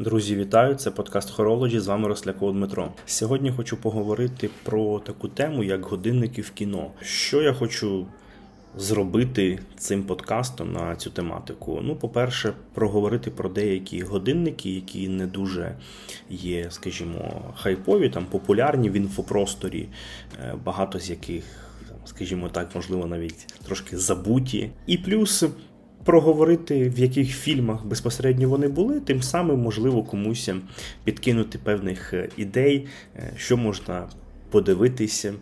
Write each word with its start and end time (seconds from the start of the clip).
Друзі, 0.00 0.36
вітаю! 0.36 0.74
Це 0.74 0.90
подкаст 0.90 1.30
Хорологі. 1.30 1.80
З 1.80 1.86
вами 1.86 2.08
Росляков 2.08 2.52
Дмитро. 2.52 2.92
Сьогодні 3.06 3.50
хочу 3.50 3.76
поговорити 3.76 4.50
про 4.62 4.98
таку 4.98 5.28
тему, 5.28 5.64
як 5.64 5.84
годинники 5.84 6.42
в 6.42 6.50
кіно. 6.50 6.90
Що 7.02 7.42
я 7.42 7.52
хочу 7.52 8.06
зробити 8.76 9.58
цим 9.76 10.02
подкастом 10.02 10.72
на 10.72 10.96
цю 10.96 11.10
тематику? 11.10 11.80
Ну, 11.82 11.96
по-перше, 11.96 12.52
проговорити 12.74 13.30
про 13.30 13.48
деякі 13.48 14.00
годинники, 14.02 14.70
які 14.70 15.08
не 15.08 15.26
дуже 15.26 15.76
є, 16.30 16.66
скажімо, 16.70 17.54
хайпові, 17.56 18.08
там 18.08 18.26
популярні 18.26 18.90
в 18.90 18.92
інфопросторі, 18.92 19.88
е, 20.38 20.54
багато 20.64 20.98
з 20.98 21.10
яких. 21.10 21.44
Скажімо 22.04 22.48
так, 22.48 22.74
можливо, 22.74 23.06
навіть 23.06 23.46
трошки 23.64 23.98
забуті. 23.98 24.70
І 24.86 24.98
плюс 24.98 25.44
проговорити, 26.04 26.88
в 26.88 26.98
яких 26.98 27.28
фільмах 27.28 27.84
безпосередньо 27.84 28.48
вони 28.48 28.68
були, 28.68 29.00
тим 29.00 29.22
самим 29.22 29.60
можливо 29.60 30.02
комусь 30.02 30.50
підкинути 31.04 31.58
певних 31.58 32.14
е, 32.14 32.28
ідей, 32.36 32.86
е, 33.16 33.32
що 33.36 33.56
можна 33.56 34.08
подивитися 34.50 35.34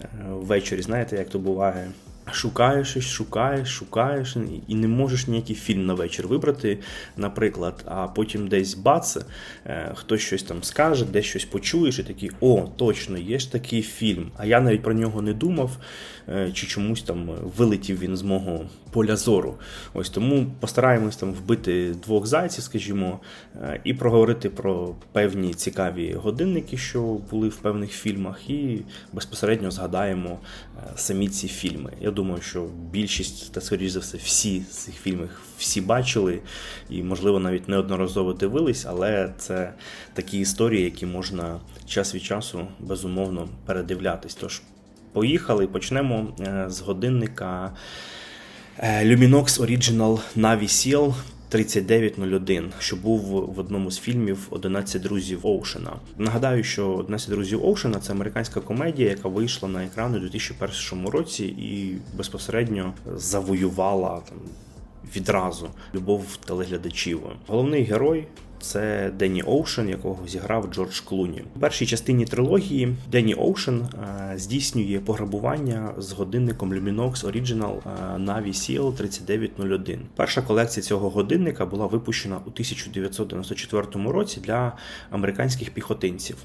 е, 0.00 0.08
ввечері. 0.28 0.82
Знаєте, 0.82 1.16
як 1.16 1.28
то 1.28 1.38
буває. 1.38 1.90
Шукаєш 2.32 2.88
щось, 2.88 3.04
шукаєш, 3.04 3.68
шукаєш, 3.68 4.36
і 4.68 4.74
не 4.74 4.88
можеш 4.88 5.26
ніякий 5.26 5.56
фільм 5.56 5.86
на 5.86 5.94
вечір 5.94 6.26
вибрати, 6.26 6.78
наприклад, 7.16 7.84
а 7.84 8.08
потім 8.08 8.48
десь 8.48 8.74
бац, 8.74 9.18
хтось 9.94 10.20
щось 10.20 10.42
там 10.42 10.62
скаже, 10.62 11.04
десь 11.04 11.24
щось 11.24 11.44
почуєш, 11.44 11.98
і 11.98 12.02
такий, 12.02 12.30
о, 12.40 12.68
точно, 12.76 13.18
є 13.18 13.38
ж 13.38 13.52
такий 13.52 13.82
фільм. 13.82 14.30
А 14.36 14.46
я 14.46 14.60
навіть 14.60 14.82
про 14.82 14.94
нього 14.94 15.22
не 15.22 15.32
думав, 15.32 15.78
чи 16.52 16.66
чомусь 16.66 17.02
там 17.02 17.30
вилетів 17.56 17.98
він 17.98 18.16
з 18.16 18.22
мого 18.22 18.64
поля 18.96 19.16
зору. 19.16 19.54
Ось 19.94 20.10
тому 20.10 20.46
постараємось 20.60 21.16
там 21.16 21.32
вбити 21.32 21.94
двох 22.04 22.26
зайців, 22.26 22.64
скажімо, 22.64 23.20
е, 23.54 23.80
і 23.84 23.94
проговорити 23.94 24.50
про 24.50 24.94
певні 25.12 25.54
цікаві 25.54 26.12
годинники, 26.12 26.76
що 26.76 27.02
були 27.30 27.48
в 27.48 27.56
певних 27.56 27.90
фільмах, 27.90 28.50
і 28.50 28.82
безпосередньо 29.12 29.70
згадаємо 29.70 30.28
е, 30.30 30.92
самі 30.96 31.28
ці 31.28 31.48
фільми. 31.48 31.92
Я 32.00 32.10
думаю, 32.10 32.42
що 32.42 32.68
більшість, 32.90 33.52
та 33.52 33.60
скоріш 33.60 33.90
за 33.90 34.00
все, 34.00 34.18
всі 34.18 34.60
з 34.60 34.76
цих 34.76 34.94
фільмів 34.94 35.30
всі 35.58 35.80
бачили 35.80 36.38
і, 36.90 37.02
можливо, 37.02 37.40
навіть 37.40 37.68
неодноразово 37.68 38.32
дивились, 38.32 38.86
але 38.88 39.32
це 39.38 39.72
такі 40.14 40.38
історії, 40.38 40.84
які 40.84 41.06
можна 41.06 41.60
час 41.86 42.14
від 42.14 42.22
часу 42.22 42.66
безумовно 42.80 43.48
передивлятись. 43.66 44.34
Тож. 44.34 44.62
Поїхали, 45.12 45.66
почнемо 45.66 46.26
е, 46.40 46.64
з 46.68 46.80
годинника 46.80 47.72
Luminox 48.82 49.58
Original 49.58 50.20
Navy 50.36 50.68
Seal 50.68 51.14
3901, 51.48 52.72
що 52.78 52.96
був 52.96 53.20
в 53.54 53.58
одному 53.58 53.90
з 53.90 53.98
фільмів 53.98 54.48
«11 54.50 55.00
друзів 55.00 55.40
Оушена. 55.42 55.92
Нагадаю, 56.18 56.64
що 56.64 56.94
«11 56.94 57.30
друзів 57.30 57.64
Оушена 57.64 58.00
це 58.00 58.12
американська 58.12 58.60
комедія, 58.60 59.08
яка 59.10 59.28
вийшла 59.28 59.68
на 59.68 59.84
екран 59.84 60.14
у 60.14 60.18
2001 60.18 61.08
році 61.08 61.44
і 61.44 61.96
безпосередньо 62.16 62.94
завоювала 63.14 64.22
там 64.28 64.38
відразу 65.16 65.68
любов 65.94 66.36
телеглядачів. 66.36 67.20
Головний 67.46 67.82
герой 67.82 68.26
це 68.60 69.10
Денні 69.18 69.42
Оушен, 69.42 69.88
якого 69.88 70.18
зіграв 70.26 70.68
Джордж 70.74 71.00
Клуні. 71.00 71.42
У 71.56 71.58
першій 71.58 71.86
частині 71.86 72.24
трилогії 72.24 72.96
Денні 73.10 73.34
Оушен 73.34 73.80
е, 73.82 74.38
здійснює 74.38 75.00
пограбування 75.04 75.90
з 75.98 76.12
годинником 76.12 76.74
Luminox 76.74 77.24
Original 77.24 77.76
е, 77.76 78.18
Navy 78.18 78.48
Seal 78.48 78.92
3901. 78.94 80.00
Перша 80.16 80.42
колекція 80.42 80.84
цього 80.84 81.10
годинника 81.10 81.66
була 81.66 81.86
випущена 81.86 82.36
у 82.36 82.50
1994 82.50 84.10
році 84.10 84.40
для 84.44 84.72
американських 85.10 85.70
піхотинців. 85.70 86.36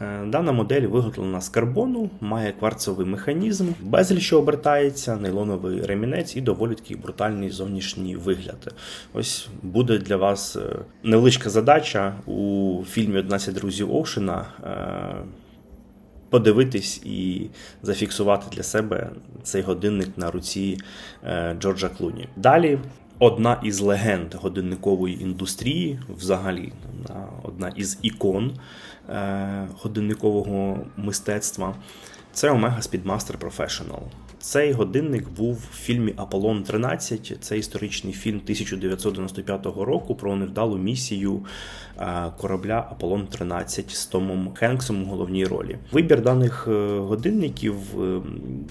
Е, 0.00 0.24
дана 0.26 0.52
модель 0.52 0.82
виготовлена 0.82 1.40
з 1.40 1.48
карбону, 1.48 2.10
має 2.20 2.52
кварцовий 2.52 3.06
механізм, 3.06 3.68
безліч 3.80 4.22
що 4.22 4.38
обертається, 4.38 5.16
нейлоновий 5.16 5.82
ремінець 5.82 6.36
і 6.36 6.40
доволі 6.40 6.74
такий 6.74 6.96
брутальний 6.96 7.50
зовнішній 7.50 8.16
вигляд. 8.16 8.74
Ось 9.12 9.48
буде 9.62 9.98
для 9.98 10.16
вас 10.16 10.56
невеличка 11.02 11.49
задача 11.50 12.14
у 12.26 12.78
фільмі 12.90 13.18
«11 13.20 13.52
друзів 13.52 13.94
Оушена 13.94 14.46
е, 14.64 15.24
подивитись 16.30 17.02
і 17.04 17.46
зафіксувати 17.82 18.46
для 18.56 18.62
себе 18.62 19.10
цей 19.42 19.62
годинник 19.62 20.08
на 20.16 20.30
руці 20.30 20.78
е, 21.24 21.56
Джорджа 21.60 21.88
Клуні. 21.88 22.28
Далі. 22.36 22.78
Одна 23.22 23.60
із 23.62 23.80
легенд 23.80 24.34
годинникової 24.34 25.22
індустрії, 25.22 26.00
взагалі, 26.16 26.72
одна 27.42 27.68
із 27.76 27.98
ікон 28.02 28.52
е, 29.08 29.68
годинникового 29.82 30.78
мистецтва 30.96 31.74
це 32.32 32.50
Omega 32.50 32.82
Speedmaster 32.82 33.38
Professional. 33.38 34.00
Цей 34.40 34.72
годинник 34.72 35.28
був 35.28 35.54
в 35.54 35.76
фільмі 35.76 36.14
Аполлон 36.16 36.62
13. 36.62 37.36
Це 37.40 37.58
історичний 37.58 38.12
фільм 38.12 38.36
1995 38.36 39.66
року 39.66 40.14
про 40.14 40.36
невдалу 40.36 40.78
місію 40.78 41.44
е, 41.98 42.32
корабля 42.38 42.88
Аполлон 42.90 43.26
13 43.26 43.90
з 43.90 44.06
Томом 44.06 44.52
Хенксом 44.54 45.02
у 45.02 45.06
головній 45.06 45.44
ролі. 45.44 45.78
Вибір 45.92 46.22
даних 46.22 46.68
е, 46.68 46.98
годинників 46.98 47.76
е, 47.76 48.20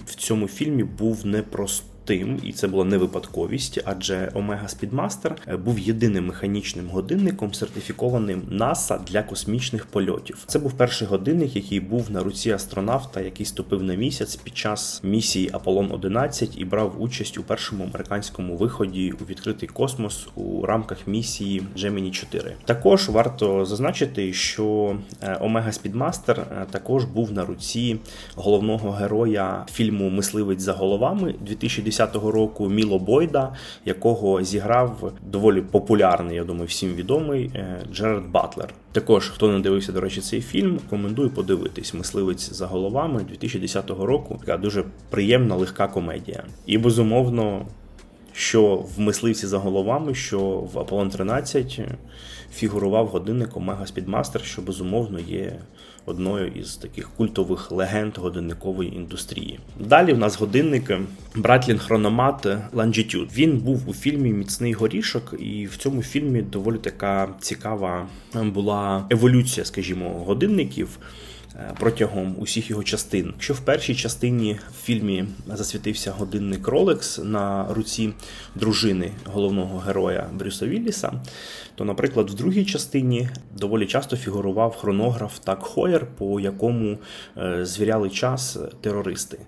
в 0.06 0.14
цьому 0.14 0.48
фільмі 0.48 0.84
був 0.84 1.26
непростий 1.26 1.89
тим, 2.10 2.38
і 2.42 2.52
це 2.52 2.68
була 2.68 2.84
не 2.84 2.98
випадковість, 2.98 3.80
адже 3.84 4.32
Omega 4.34 4.68
Speedmaster 4.68 5.32
е, 5.48 5.56
був 5.56 5.78
єдиним 5.78 6.26
механічним 6.26 6.88
годинником, 6.88 7.54
сертифікованим 7.54 8.42
НАСА 8.50 8.98
для 8.98 9.22
космічних 9.22 9.86
польотів. 9.86 10.38
Це 10.46 10.58
був 10.58 10.72
перший 10.72 11.08
годинник, 11.08 11.56
який 11.56 11.80
був 11.80 12.10
на 12.10 12.22
руці 12.22 12.50
астронавта, 12.50 13.20
який 13.20 13.46
ступив 13.46 13.82
на 13.82 13.94
місяць 13.94 14.36
під 14.36 14.56
час 14.56 15.00
місії 15.04 15.50
Аполлон 15.52 15.92
11 15.92 16.58
і 16.58 16.64
брав 16.64 17.02
участь 17.02 17.38
у 17.38 17.42
першому 17.42 17.84
американському 17.84 18.56
виході 18.56 19.12
у 19.20 19.24
відкритий 19.24 19.68
космос 19.68 20.26
у 20.34 20.66
рамках 20.66 21.06
місії 21.06 21.62
Gemini 21.76 22.10
4. 22.10 22.54
Також 22.64 23.08
варто 23.08 23.64
зазначити, 23.64 24.32
що 24.32 24.96
е, 25.22 25.38
Omega 25.42 25.72
Speedmaster 25.72 26.40
е, 26.40 26.66
також 26.70 27.04
був 27.04 27.32
на 27.32 27.44
руці 27.44 27.96
головного 28.34 28.90
героя 28.90 29.66
фільму 29.72 30.10
Мисливець 30.10 30.62
за 30.62 30.72
головами 30.72 31.34
2010 31.40 31.99
2010 32.06 32.34
року 32.34 32.68
Міло 32.68 32.98
Бойда, 32.98 33.54
якого 33.84 34.42
зіграв 34.42 35.12
доволі 35.26 35.60
популярний, 35.60 36.36
я 36.36 36.44
думаю, 36.44 36.66
всім 36.66 36.94
відомий 36.94 37.50
е, 37.54 37.82
Джерард 37.92 38.30
Батлер. 38.30 38.74
Також, 38.92 39.28
хто 39.28 39.52
не 39.52 39.60
дивився, 39.60 39.92
до 39.92 40.00
речі, 40.00 40.20
цей 40.20 40.40
фільм, 40.40 40.78
рекомендую 40.84 41.30
подивитись 41.30 41.94
Мисливець 41.94 42.52
за 42.52 42.66
головами 42.66 43.24
2010 43.28 43.90
року. 43.90 44.40
Така 44.40 44.56
дуже 44.56 44.84
приємна, 45.10 45.56
легка 45.56 45.88
комедія. 45.88 46.44
І 46.66 46.78
безумовно, 46.78 47.66
що 48.32 48.84
в 48.96 49.00
мисливці 49.00 49.46
за 49.46 49.58
головами, 49.58 50.14
що 50.14 50.40
в 50.40 50.78
Аполлон 50.78 51.10
13 51.10 51.80
фігурував 52.52 53.06
годинник 53.06 53.56
Omega 53.56 53.86
Speedmaster, 53.86 54.42
що 54.44 54.62
безумовно 54.62 55.18
є 55.18 55.52
одною 56.06 56.46
із 56.46 56.76
таких 56.76 57.08
культових 57.16 57.72
легенд 57.72 58.18
годинникової 58.18 58.94
індустрії. 58.94 59.60
Далі 59.80 60.12
в 60.12 60.18
нас 60.18 60.36
годинник 60.38 60.90
Breitling 61.34 61.78
Chronomat 61.78 62.46
Longitude. 62.74 63.34
Він 63.34 63.58
був 63.58 63.88
у 63.88 63.94
фільмі 63.94 64.32
Міцний 64.32 64.72
горішок, 64.72 65.34
і 65.38 65.66
в 65.66 65.76
цьому 65.76 66.02
фільмі 66.02 66.42
доволі 66.42 66.78
така 66.78 67.28
цікава 67.40 68.06
була 68.34 69.06
еволюція, 69.10 69.64
скажімо, 69.64 70.24
годинників. 70.26 70.98
Е, 71.60 71.74
протягом 71.78 72.36
усіх 72.38 72.70
його 72.70 72.82
частин. 72.82 73.26
Якщо 73.26 73.54
в 73.54 73.60
першій 73.60 73.94
частині 73.94 74.58
в 74.80 74.84
фільмі 74.84 75.24
засвітився 75.46 76.10
годинник 76.10 76.68
Rolex 76.68 77.24
на 77.24 77.66
руці 77.70 78.12
дружини 78.54 79.10
головного 79.24 79.78
героя 79.78 80.26
Брюса 80.32 80.66
Вілліса, 80.66 81.12
то, 81.74 81.84
наприклад, 81.84 82.30
в 82.30 82.34
другій 82.34 82.64
частині 82.64 83.28
доволі 83.56 83.86
часто 83.86 84.16
фігурував 84.16 84.76
хронограф 84.76 85.38
Так 85.38 85.62
Хойер, 85.62 86.06
по 86.18 86.40
якому 86.40 86.98
е, 87.36 87.66
звіряли 87.66 88.10
час 88.10 88.58
терористи. 88.80 89.38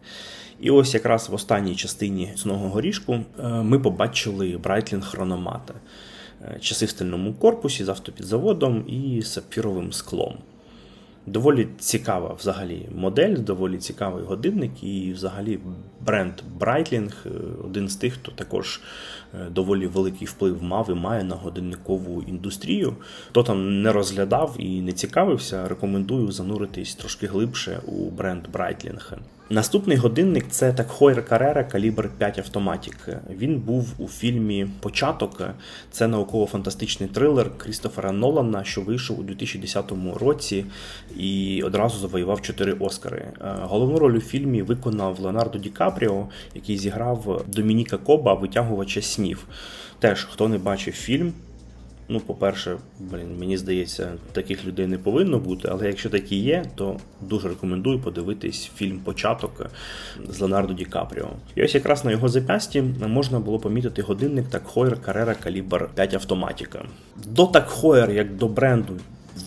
І 0.60 0.70
ось 0.70 0.94
якраз 0.94 1.28
в 1.28 1.34
останній 1.34 1.76
частині 1.76 2.32
цного 2.36 2.68
горішку 2.68 3.12
е, 3.14 3.48
ми 3.48 3.78
побачили 3.78 4.58
Брайтлін 4.62 5.02
хрономата. 5.02 5.74
Часи 6.60 6.86
в 6.86 6.90
стальному 6.90 7.34
корпусі 7.34 7.84
з 7.84 7.88
автопідзаводом 7.88 8.84
і 8.88 9.22
сапфіровим 9.22 9.92
склом. 9.92 10.34
Доволі 11.26 11.68
цікава 11.78 12.34
взагалі 12.34 12.88
модель, 12.94 13.36
доволі 13.36 13.78
цікавий 13.78 14.24
годинник, 14.24 14.82
і 14.82 15.12
взагалі 15.12 15.58
бренд 16.00 16.32
Breitling 16.58 17.12
е, 17.26 17.30
один 17.64 17.88
з 17.88 17.96
тих, 17.96 18.14
хто 18.14 18.32
також 18.32 18.80
е, 19.34 19.50
доволі 19.50 19.86
великий 19.86 20.26
вплив 20.26 20.62
мав 20.62 20.90
і 20.90 20.94
має 20.94 21.24
на 21.24 21.34
годинникову 21.34 22.22
індустрію. 22.22 22.96
Хто 23.28 23.42
там 23.42 23.82
не 23.82 23.92
розглядав 23.92 24.56
і 24.58 24.80
не 24.80 24.92
цікавився, 24.92 25.68
рекомендую 25.68 26.32
зануритись 26.32 26.94
трошки 26.94 27.26
глибше 27.26 27.80
у 27.86 28.10
бренд 28.10 28.42
Breitling. 28.52 29.16
Наступний 29.50 29.96
годинник 29.96 30.44
це 30.50 30.72
так 30.72 30.88
Хойер 30.88 31.26
Карера 31.26 31.64
калібр 31.64 32.10
5 32.18 32.38
автоматік. 32.38 33.08
Він 33.30 33.58
був 33.58 33.94
у 33.98 34.08
фільмі 34.08 34.66
Початок. 34.80 35.42
Це 35.90 36.08
науково-фантастичний 36.08 37.08
трилер 37.08 37.58
Крістофера 37.58 38.12
Нолана, 38.12 38.64
що 38.64 38.80
вийшов 38.80 39.20
у 39.20 39.22
2010 39.22 39.92
році 40.14 40.64
і 41.16 41.62
одразу 41.62 41.98
завоював 41.98 42.42
4 42.42 42.72
Оскари. 42.72 43.18
Е, 43.18 43.32
головну 43.62 43.98
роль 43.98 44.16
у 44.16 44.20
фільмі 44.20 44.62
виконав 44.62 45.20
Леонардо 45.20 45.58
Ді 45.58 45.70
Капріо, 45.70 46.26
який 46.54 46.78
зіграв 46.78 47.44
Домініка 47.46 47.96
Коба, 47.96 48.34
витягувача 48.34 49.02
снів. 49.02 49.46
Теж 49.98 50.24
хто 50.24 50.48
не 50.48 50.58
бачив 50.58 50.94
фільм. 50.94 51.32
Ну, 52.08 52.20
по-перше, 52.20 52.76
блін, 53.00 53.38
мені 53.38 53.56
здається, 53.56 54.12
таких 54.32 54.64
людей 54.64 54.86
не 54.86 54.98
повинно 54.98 55.38
бути, 55.38 55.68
але 55.70 55.86
якщо 55.86 56.10
такі 56.10 56.36
є, 56.36 56.64
то 56.74 56.96
дуже 57.20 57.48
рекомендую 57.48 57.98
подивитись 57.98 58.70
фільм 58.74 58.98
Початок 58.98 59.70
з 60.28 60.40
Леонардо 60.40 60.72
Ді 60.72 60.84
Капріо. 60.84 61.28
І 61.54 61.64
ось 61.64 61.74
якраз 61.74 62.04
на 62.04 62.10
його 62.10 62.28
запясті 62.28 62.82
можна 63.06 63.38
було 63.40 63.58
помітити 63.58 64.02
годинник 64.02 64.48
Так 64.48 64.74
Heuer 64.74 64.96
Carrera 65.06 65.42
Калібр 65.42 65.88
5 65.94 66.14
автоматіка. 66.14 66.84
До 67.26 67.46
Так 67.46 67.70
Heuer, 67.70 68.10
як 68.10 68.36
до 68.36 68.48
бренду, 68.48 68.92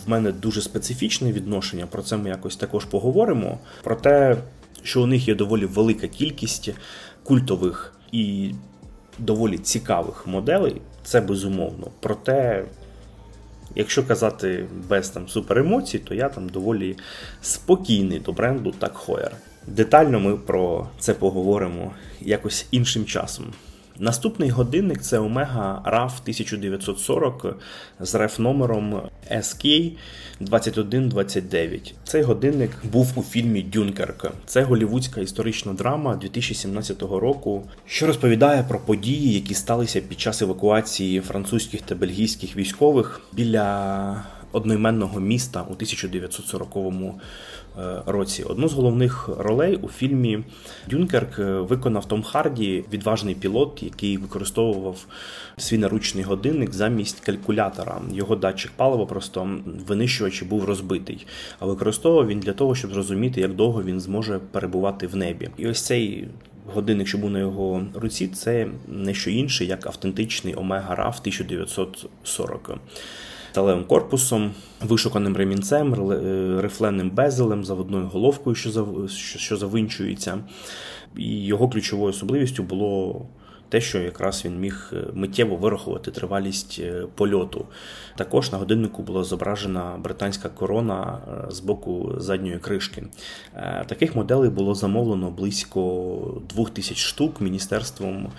в 0.06 0.10
мене 0.10 0.32
дуже 0.32 0.60
специфічне 0.60 1.32
відношення. 1.32 1.86
Про 1.86 2.02
це 2.02 2.16
ми 2.16 2.28
якось 2.28 2.56
також 2.56 2.84
поговоримо. 2.84 3.58
Про 3.82 3.96
те, 3.96 4.36
що 4.82 5.02
у 5.02 5.06
них 5.06 5.28
є 5.28 5.34
доволі 5.34 5.66
велика 5.66 6.08
кількість 6.08 6.70
культових 7.22 7.92
і 8.12 8.52
доволі 9.18 9.58
цікавих 9.58 10.26
моделей 10.26 10.80
це 11.04 11.20
безумовно. 11.20 11.90
Проте, 12.00 12.64
якщо 13.74 14.06
казати 14.06 14.66
без 14.88 15.08
там 15.08 15.28
суперемоцій, 15.28 15.98
то 15.98 16.14
я 16.14 16.28
там 16.28 16.48
доволі 16.48 16.96
спокійний 17.42 18.18
до 18.18 18.32
бренду 18.32 18.74
так 18.78 18.94
Хоєр. 18.94 19.32
Детально 19.66 20.20
ми 20.20 20.36
про 20.36 20.88
це 20.98 21.14
поговоримо 21.14 21.92
якось 22.20 22.66
іншим 22.70 23.04
часом. 23.04 23.44
Наступний 23.98 24.50
годинник 24.50 25.02
це 25.02 25.18
Omega 25.18 25.82
RAF 25.82 26.12
1940 26.22 27.56
з 28.00 28.14
реф 28.14 28.38
номером 28.38 29.02
SK 29.30 29.92
2129. 30.40 31.94
Цей 32.04 32.22
годинник 32.22 32.70
був 32.92 33.12
у 33.14 33.22
фільмі 33.22 33.62
Дюнкерк. 33.62 34.32
Це 34.46 34.62
голівудська 34.62 35.20
історична 35.20 35.72
драма 35.72 36.16
2017 36.16 37.02
року, 37.02 37.64
що 37.86 38.06
розповідає 38.06 38.64
про 38.68 38.78
події, 38.78 39.34
які 39.34 39.54
сталися 39.54 40.00
під 40.00 40.20
час 40.20 40.42
евакуації 40.42 41.20
французьких 41.20 41.82
та 41.82 41.94
бельгійських 41.94 42.56
військових 42.56 43.20
біля 43.32 44.24
одноіменного 44.52 45.20
міста 45.20 45.60
у 45.60 45.72
1940 45.72 46.76
е, 46.76 47.12
році. 48.06 48.42
Одну 48.42 48.68
з 48.68 48.72
головних 48.72 49.28
ролей 49.38 49.76
у 49.76 49.88
фільмі 49.88 50.44
Дюнкерк 50.90 51.38
виконав 51.38 52.04
Том 52.04 52.22
Харді, 52.22 52.84
відважний 52.92 53.34
пілот, 53.34 53.82
який 53.82 54.16
використовував 54.16 55.06
свій 55.56 55.78
наручний 55.78 56.24
годинник 56.24 56.72
замість 56.72 57.20
калькулятора. 57.20 58.00
Його 58.12 58.36
датчик 58.36 58.72
палива 58.76 59.06
просто 59.06 59.48
винищувачі 59.86 60.44
був 60.44 60.64
розбитий, 60.64 61.26
а 61.58 61.66
використовував 61.66 62.26
він 62.26 62.40
для 62.40 62.52
того, 62.52 62.74
щоб 62.74 62.92
зрозуміти, 62.92 63.40
як 63.40 63.54
довго 63.54 63.82
він 63.82 64.00
зможе 64.00 64.40
перебувати 64.50 65.06
в 65.06 65.16
небі. 65.16 65.50
І 65.56 65.68
ось 65.68 65.82
цей. 65.82 66.28
Годинник, 66.74 67.08
що 67.08 67.18
був 67.18 67.30
на 67.30 67.38
його 67.38 67.86
руці, 67.94 68.28
це 68.28 68.68
не 68.88 69.14
що 69.14 69.30
інше, 69.30 69.64
як 69.64 69.86
автентичний 69.86 70.54
Омега 70.54 70.94
RAF 70.94 71.18
1940 71.20 72.78
сталевим 73.56 73.84
корпусом, 73.84 74.52
вишуканим 74.80 75.36
ремінцем, 75.36 76.10
е, 76.10 76.62
рифленим 76.62 77.10
безелем, 77.10 77.64
заводною 77.64 78.06
головкою, 78.06 78.56
що 79.36 79.56
завинчується. 79.56 80.38
І 81.16 81.44
його 81.44 81.68
ключовою 81.68 82.10
особливістю 82.10 82.62
було. 82.62 83.26
Те, 83.68 83.80
що 83.80 83.98
якраз 83.98 84.44
він 84.44 84.60
міг 84.60 84.90
е, 84.92 84.96
миттєво 85.14 85.56
вирахувати 85.56 86.10
тривалість 86.10 86.76
е, 86.80 87.06
польоту. 87.14 87.66
Також 88.16 88.52
на 88.52 88.58
годиннику 88.58 89.02
була 89.02 89.24
зображена 89.24 89.98
британська 90.04 90.48
корона 90.48 91.18
з 91.48 91.60
боку 91.60 92.14
задньої 92.16 92.58
кришки. 92.58 93.06
Таких 93.86 94.16
моделей 94.16 94.50
було 94.50 94.74
замовлено 94.74 95.30
близько 95.30 95.80
двох 96.48 96.70
тисяч 96.70 96.98
штук 96.98 97.40
Міністерством 97.40 98.32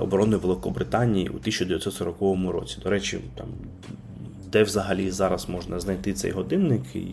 оборони 0.00 0.36
Великобританії 0.36 1.28
у 1.28 1.36
1940 1.36 2.20
році. 2.52 2.78
До 2.82 2.90
речі, 2.90 3.20
там 3.34 3.46
де 4.52 4.62
взагалі 4.62 5.10
зараз 5.10 5.48
можна 5.48 5.80
знайти 5.80 6.12
цей 6.12 6.30
годинник, 6.30 6.82
і 6.94 7.06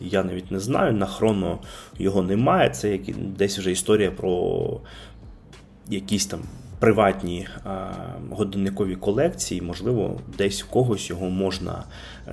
я 0.00 0.24
навіть 0.24 0.50
не 0.50 0.60
знаю. 0.60 0.92
На 0.92 1.06
хроно 1.06 1.58
його 1.98 2.22
немає. 2.22 2.70
Це 2.70 2.98
десь 3.18 3.58
вже 3.58 3.72
історія 3.72 4.10
про 4.10 4.80
якісь 5.88 6.26
там 6.26 6.40
приватні 6.78 7.46
годинникові 8.30 8.96
колекції, 8.96 9.62
можливо, 9.62 10.20
десь 10.38 10.62
в 10.62 10.66
когось 10.66 11.10
його 11.10 11.30
можна 11.30 11.84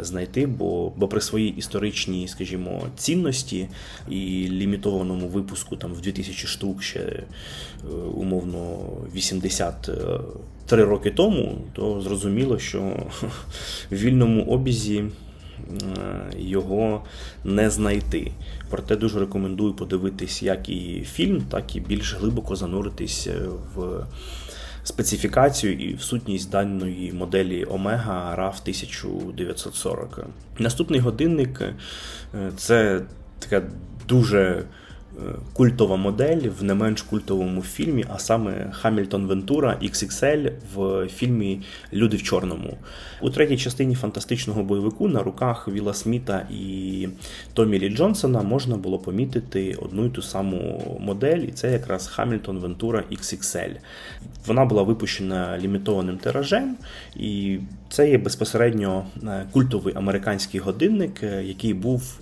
знайти, 0.02 0.48
бо 0.48 0.90
бо 0.96 1.08
при 1.08 1.22
своїй 1.22 1.50
історичній, 1.50 2.28
скажімо, 2.28 2.82
цінності 2.98 3.70
і 4.10 4.48
лімітованому 4.50 5.28
випуску 5.28 5.76
там 5.76 5.94
в 5.94 6.02
2000 6.02 6.48
штук 6.48 6.84
ще 6.84 7.00
е, 7.00 7.24
умовно 8.16 8.78
83 9.16 10.84
роки 10.84 11.12
тому, 11.12 11.58
то 11.74 12.02
зрозуміло, 12.02 12.60
що 12.60 12.80
в 13.92 13.96
вільному 13.96 14.44
обізі. 14.46 15.04
Його 16.38 17.04
не 17.44 17.70
знайти. 17.70 18.32
Проте 18.70 18.96
дуже 18.96 19.20
рекомендую 19.20 19.74
подивитись 19.74 20.44
як 20.44 20.70
і 20.70 21.06
фільм, 21.12 21.42
так 21.42 21.76
і 21.76 21.80
більш 21.80 22.16
глибоко 22.16 22.56
зануритись 22.56 23.28
в 23.76 24.06
специфікацію 24.84 25.74
і 25.74 25.94
в 25.94 26.02
сутність 26.02 26.50
даної 26.50 27.14
моделі 27.14 27.66
Омега 27.66 28.36
RAV 28.36 28.62
1940. 28.62 30.26
Наступний 30.60 31.00
годинник 31.00 31.62
е, 31.62 31.74
це 32.58 33.02
така 33.40 33.68
дуже 34.08 34.64
культова 35.54 35.96
модель 35.96 36.50
в 36.60 36.64
не 36.64 36.74
менш 36.74 37.02
культовому 37.02 37.62
фільмі, 37.62 38.06
а 38.10 38.20
саме 38.20 38.72
Хамільтон 38.72 39.26
Вентура 39.26 39.80
XXL 39.84 40.52
в 40.76 41.08
фільмі 41.08 41.62
Люди 41.94 42.18
в 42.18 42.24
Чорному. 42.24 42.78
У 43.22 43.30
третій 43.30 43.58
частині 43.58 43.96
фантастичного 43.96 44.64
бойовику 44.64 45.08
на 45.08 45.24
руках 45.24 45.68
Віла 45.68 45.94
Сміта 45.94 46.48
і 46.52 47.08
Томі 47.54 47.80
Лі 47.80 47.90
Джонсона 47.90 48.42
можна 48.42 48.78
було 48.78 49.00
помітити 49.00 49.76
одну 49.82 50.06
і 50.06 50.10
ту 50.10 50.22
саму 50.22 50.98
модель, 51.00 51.40
і 51.40 51.52
це 51.52 51.72
якраз 51.72 52.08
Хамільтон 52.08 52.60
Вентура 52.60 53.04
XXL. 53.12 53.76
Вона 54.46 54.66
була 54.66 54.84
випущена 54.84 55.58
лімітованим 55.58 56.18
тиражем, 56.18 56.76
і 57.16 57.60
це 57.90 58.10
є 58.10 58.18
безпосередньо 58.18 59.06
е, 59.24 59.46
культовий 59.52 59.94
американський 59.98 60.60
годинник, 60.60 61.24
е, 61.24 61.44
який 61.44 61.74
був. 61.74 62.20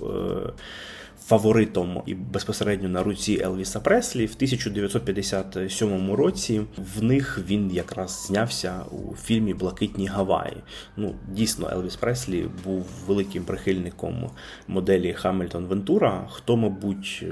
Фаворитом 1.25 2.03
і 2.06 2.13
безпосередньо 2.13 2.89
на 2.89 3.03
руці 3.03 3.42
Елвіса 3.44 3.80
Преслі. 3.80 4.25
В 4.25 4.34
1957 4.36 6.12
році 6.12 6.62
в 6.98 7.03
них 7.03 7.39
він 7.48 7.72
якраз 7.72 8.25
знявся 8.27 8.82
у 8.92 9.15
фільмі 9.15 9.53
Блакитні 9.53 10.08
Гаваї. 10.08 10.58
Ну, 10.98 11.15
дійсно, 11.27 11.70
Елвіс 11.74 11.96
Преслі 11.96 12.46
був 12.63 12.86
великим 13.08 13.44
прихильником 13.44 14.30
моделі 14.68 15.13
Хамільтон 15.13 15.65
Вентура. 15.65 16.27
Хто, 16.32 16.58
мабуть. 16.58 17.25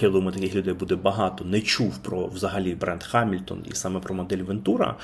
Я 0.00 0.10
думаю, 0.10 0.32
таких 0.32 0.54
людей 0.54 0.74
буде 0.74 0.96
багато. 0.96 1.44
Не 1.44 1.60
чув 1.60 1.98
про 1.98 2.26
взагалі 2.26 2.74
бренд 2.74 3.02
Хамільтон 3.02 3.64
і 3.70 3.74
саме 3.74 4.00
про 4.00 4.14
модель 4.14 4.38
Вентура. 4.38 4.96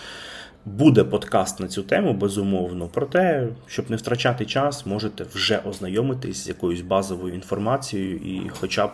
Буде 0.65 1.05
подкаст 1.05 1.61
на 1.61 1.69
цю 1.69 1.83
тему, 1.83 2.15
безумовно. 2.15 2.89
Проте, 2.93 3.49
щоб 3.67 3.91
не 3.91 3.97
втрачати 3.97 4.47
час, 4.47 4.87
можете 4.87 5.25
вже 5.35 5.59
ознайомитись 5.59 6.45
з 6.45 6.49
якоюсь 6.49 6.81
базовою 6.81 7.35
інформацією 7.35 8.17
і, 8.17 8.49
хоча 8.61 8.87
б 8.87 8.91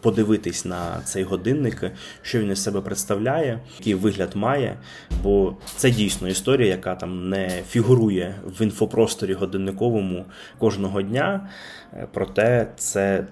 подивитись 0.00 0.64
на 0.64 1.00
цей 1.04 1.22
годинник, 1.22 1.92
що 2.22 2.38
він 2.38 2.50
із 2.50 2.62
себе 2.62 2.80
представляє, 2.80 3.60
який 3.78 3.94
вигляд 3.94 4.36
має. 4.36 4.76
Бо 5.22 5.56
це 5.76 5.90
дійсно 5.90 6.28
історія, 6.28 6.68
яка 6.68 6.94
там 6.94 7.28
не 7.28 7.48
фігурує 7.68 8.34
в 8.44 8.62
інфопросторі 8.62 9.34
годинниковому 9.34 10.24
кожного 10.58 11.02
дня. 11.02 11.48
Проте 12.12 12.72
це 12.76 13.26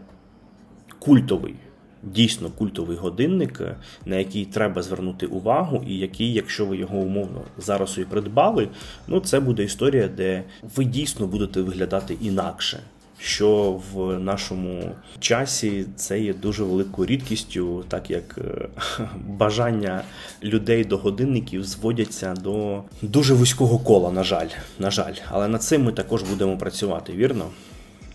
культовий 0.99 1.55
дійсно 2.03 2.51
культовий 2.51 2.97
годинник, 2.97 3.63
на 4.07 4.17
який 4.17 4.45
треба 4.45 4.83
звернути 4.83 5.27
увагу, 5.27 5.85
і 5.89 5.99
який, 5.99 6.33
якщо 6.33 6.67
ви 6.67 6.77
його 6.77 6.99
умовно 6.99 7.43
зараз 7.59 7.99
і 7.99 8.05
придбали, 8.05 8.69
ну 9.07 9.21
це 9.21 9.41
буде 9.41 9.65
історія, 9.65 10.09
де 10.09 10.45
ви 10.77 10.85
дійсно 10.85 11.27
будете 11.27 11.63
виглядати 11.63 12.17
інакше. 12.21 12.81
Що 13.21 13.81
в 13.93 14.19
нашому 14.19 14.83
часі 15.21 15.87
це 15.97 16.21
є 16.21 16.35
дуже 16.35 16.65
великою 16.65 17.07
рідкістю, 17.07 17.85
так 17.89 18.11
як 18.11 18.39
е, 18.39 18.69
бажання 19.27 20.03
людей 20.43 20.85
до 20.85 20.97
годинників 20.97 21.65
зводяться 21.65 22.35
до 22.35 22.83
дуже 23.03 23.35
вузького 23.35 23.79
кола, 23.79 24.13
на 24.13 24.25
жаль, 24.25 24.49
на 24.79 24.91
жаль. 24.91 25.15
Але 25.31 25.49
над 25.49 25.63
цим 25.63 25.85
ми 25.85 25.93
також 25.93 26.23
будемо 26.23 26.59
працювати, 26.59 27.13
вірно? 27.13 27.47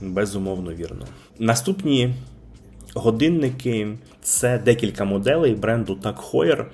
Безумовно, 0.02 0.74
вірно. 0.74 1.06
Наступні 1.40 2.13
годинники 2.95 3.88
це 4.21 4.57
декілька 4.57 5.05
моделей 5.05 5.55
бренду 5.55 5.95
Так 5.95 6.17
Heuer, 6.17 6.65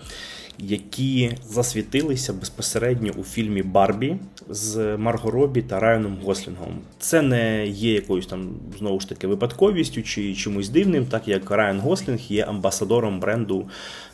які 0.59 1.31
засвітилися 1.49 2.33
безпосередньо 2.33 3.11
у 3.17 3.23
фільмі 3.23 3.63
Барбі 3.63 4.15
з 4.49 4.97
Марго 4.97 5.31
Робі 5.31 5.61
та 5.61 5.79
Райаном 5.79 6.17
Гослінгом. 6.25 6.79
Це 6.99 7.21
не 7.21 7.67
є 7.67 7.93
якоюсь 7.93 8.27
там 8.27 8.49
знову 8.77 8.99
ж 8.99 9.09
таки 9.09 9.27
випадковістю 9.27 10.03
чи 10.03 10.35
чимось 10.35 10.69
дивним, 10.69 11.05
так 11.05 11.27
як 11.27 11.51
Райан 11.51 11.79
Гослінг 11.79 12.19
є 12.19 12.43
амбасадором 12.43 13.19
бренду 13.19 13.69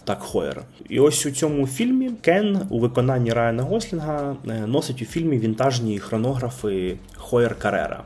Так 0.06 0.20
Хойер. 0.20 0.62
І 0.90 1.00
ось 1.00 1.26
у 1.26 1.32
цьому 1.32 1.68
фільмі 1.68 2.12
Кен 2.22 2.62
у 2.70 2.80
виконанні 2.80 3.34
Райана 3.34 3.64
Гослінга 3.64 4.36
е, 4.48 4.68
носить 4.68 5.02
у 5.02 5.06
фільмі 5.06 5.40
вінтажні 5.40 6.00
хронографи 6.00 6.98
Хойер 7.18 7.60
Карера. 7.60 8.04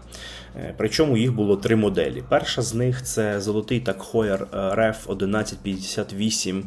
Е, 0.55 0.73
причому 0.77 1.17
їх 1.17 1.33
було 1.33 1.57
три 1.57 1.75
моделі. 1.75 2.23
Перша 2.29 2.61
з 2.61 2.73
них 2.73 3.03
це 3.03 3.41
золотий 3.41 3.79
так 3.79 4.05
Heuer 4.13 4.45
RF 4.53 4.95
1158 5.05 6.63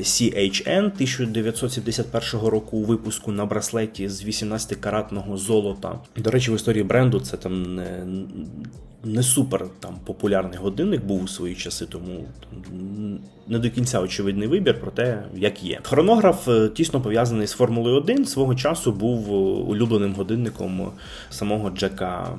CHN 0.00 0.78
1971 0.78 2.48
року 2.48 2.82
випуску 2.82 3.32
на 3.32 3.46
браслеті 3.46 4.08
з 4.08 4.24
18-каратного 4.24 5.36
золота. 5.36 6.00
До 6.16 6.30
речі, 6.30 6.50
в 6.50 6.54
історії 6.54 6.84
бренду 6.84 7.20
це 7.20 7.36
там 7.36 7.80
не. 9.04 9.22
Супер 9.22 9.66
там 9.80 9.96
популярний 10.04 10.58
годинник 10.58 11.04
був 11.04 11.22
у 11.22 11.28
свої 11.28 11.54
часи, 11.54 11.86
тому 11.86 12.24
не 13.46 13.58
до 13.58 13.70
кінця 13.70 14.00
очевидний 14.00 14.48
вибір 14.48 14.80
про 14.80 14.90
те, 14.90 15.24
як 15.34 15.62
є. 15.62 15.80
Хронограф 15.82 16.48
е, 16.48 16.68
тісно 16.68 17.00
пов'язаний 17.00 17.46
з 17.46 17.52
Формулою 17.52 17.96
1 17.96 18.24
свого 18.24 18.54
часу 18.54 18.92
був 18.92 19.32
улюбленим 19.70 20.14
годинником 20.14 20.92
самого 21.30 21.70
Джека 21.70 22.38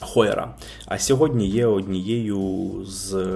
Хойера. 0.00 0.54
А 0.86 0.98
сьогодні 0.98 1.48
є 1.48 1.66
однією 1.66 2.72
з 2.84 3.34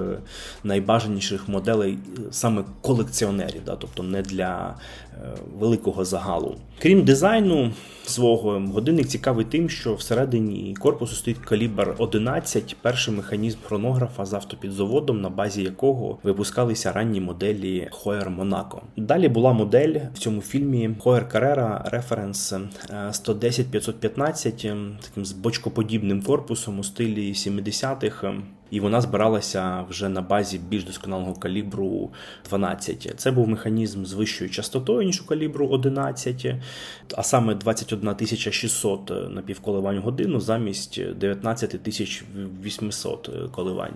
найбажаніших 0.63 1.47
моделей 1.47 1.97
саме 2.31 2.63
колекціонерів, 2.81 3.61
да, 3.65 3.75
тобто 3.75 4.03
не 4.03 4.21
для 4.21 4.75
е, 5.12 5.12
великого 5.59 6.05
загалу. 6.05 6.55
Крім 6.79 7.03
дизайну 7.03 7.71
свого, 8.05 8.51
годинник 8.73 9.07
цікавий 9.07 9.45
тим, 9.45 9.69
що 9.69 9.93
всередині 9.95 10.75
корпусу 10.79 11.15
стоїть 11.15 11.39
калібр 11.39 11.95
11, 11.97 12.75
перший 12.81 13.13
механізм 13.13 13.57
хронографа 13.65 14.25
з 14.25 14.33
автопідзаводом, 14.33 15.21
на 15.21 15.29
базі 15.29 15.63
якого 15.63 16.17
випускалися 16.23 16.91
ранні 16.91 17.21
моделі 17.21 17.89
Heuer 17.91 18.37
Monaco. 18.39 18.81
Далі 18.97 19.27
була 19.27 19.53
модель 19.53 19.95
в 20.13 20.17
цьому 20.17 20.41
фільмі 20.41 20.89
Heuer 21.03 21.31
Carrera 21.31 21.91
Reference 21.91 22.67
110-515, 23.11 24.97
таким 25.01 25.25
з 25.25 25.31
бочкоподібним 25.31 26.21
корпусом 26.21 26.79
у 26.79 26.83
стилі 26.83 27.33
70-х 27.33 28.33
і 28.73 28.79
вона 28.79 29.01
збиралася 29.01 29.85
вже 29.89 30.09
на 30.09 30.21
базі 30.21 30.57
більш 30.69 30.83
досконалого 30.83 31.33
калібру 31.33 32.11
12. 32.49 33.13
Це 33.17 33.31
був 33.31 33.47
механізм 33.47 34.05
з 34.05 34.13
вищою 34.13 34.49
частотою, 34.49 35.05
ніж 35.05 35.21
у 35.21 35.25
калібру 35.25 35.67
11, 35.67 36.55
а 37.15 37.23
саме 37.23 37.55
21 37.55 38.37
600 38.37 39.11
напівколивань 39.29 39.99
в 39.99 40.01
годину 40.01 40.39
замість 40.39 41.01
19 41.13 41.79
800 42.63 43.29
коливань. 43.51 43.95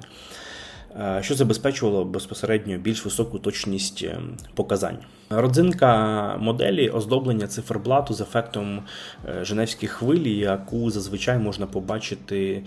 Е, 0.95 1.19
що 1.23 1.35
забезпечувало 1.35 2.05
безпосередньо 2.05 2.77
більш 2.77 3.05
високу 3.05 3.39
точність 3.39 4.03
е, 4.03 4.19
показань. 4.53 4.97
Родзинка 5.29 6.37
моделі 6.39 6.89
оздоблення 6.89 7.47
циферблату 7.47 8.13
з 8.13 8.21
ефектом 8.21 8.81
е, 9.29 9.45
Женевських 9.45 9.91
хвилі, 9.91 10.37
яку 10.37 10.89
зазвичай 10.91 11.37
можна 11.37 11.67
побачити 11.67 12.63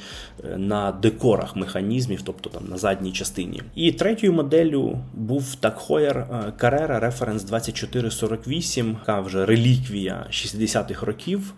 на 0.57 0.93
декорах 0.93 1.57
механізмів, 1.57 2.23
тобто 2.23 2.51
там 2.51 2.63
на 2.69 2.77
задній 2.77 3.13
частині. 3.13 3.63
І 3.75 3.93
третьою 3.93 4.33
моделлю 4.33 4.99
був 5.15 5.55
так 5.55 5.81
Heuer 5.89 6.27
Carrera 6.59 7.01
Reference 7.05 7.45
2448, 7.45 8.97
яка 9.01 9.21
вже 9.21 9.47
реліквія 9.47 10.27
60-х 10.31 11.07
років 11.07 11.55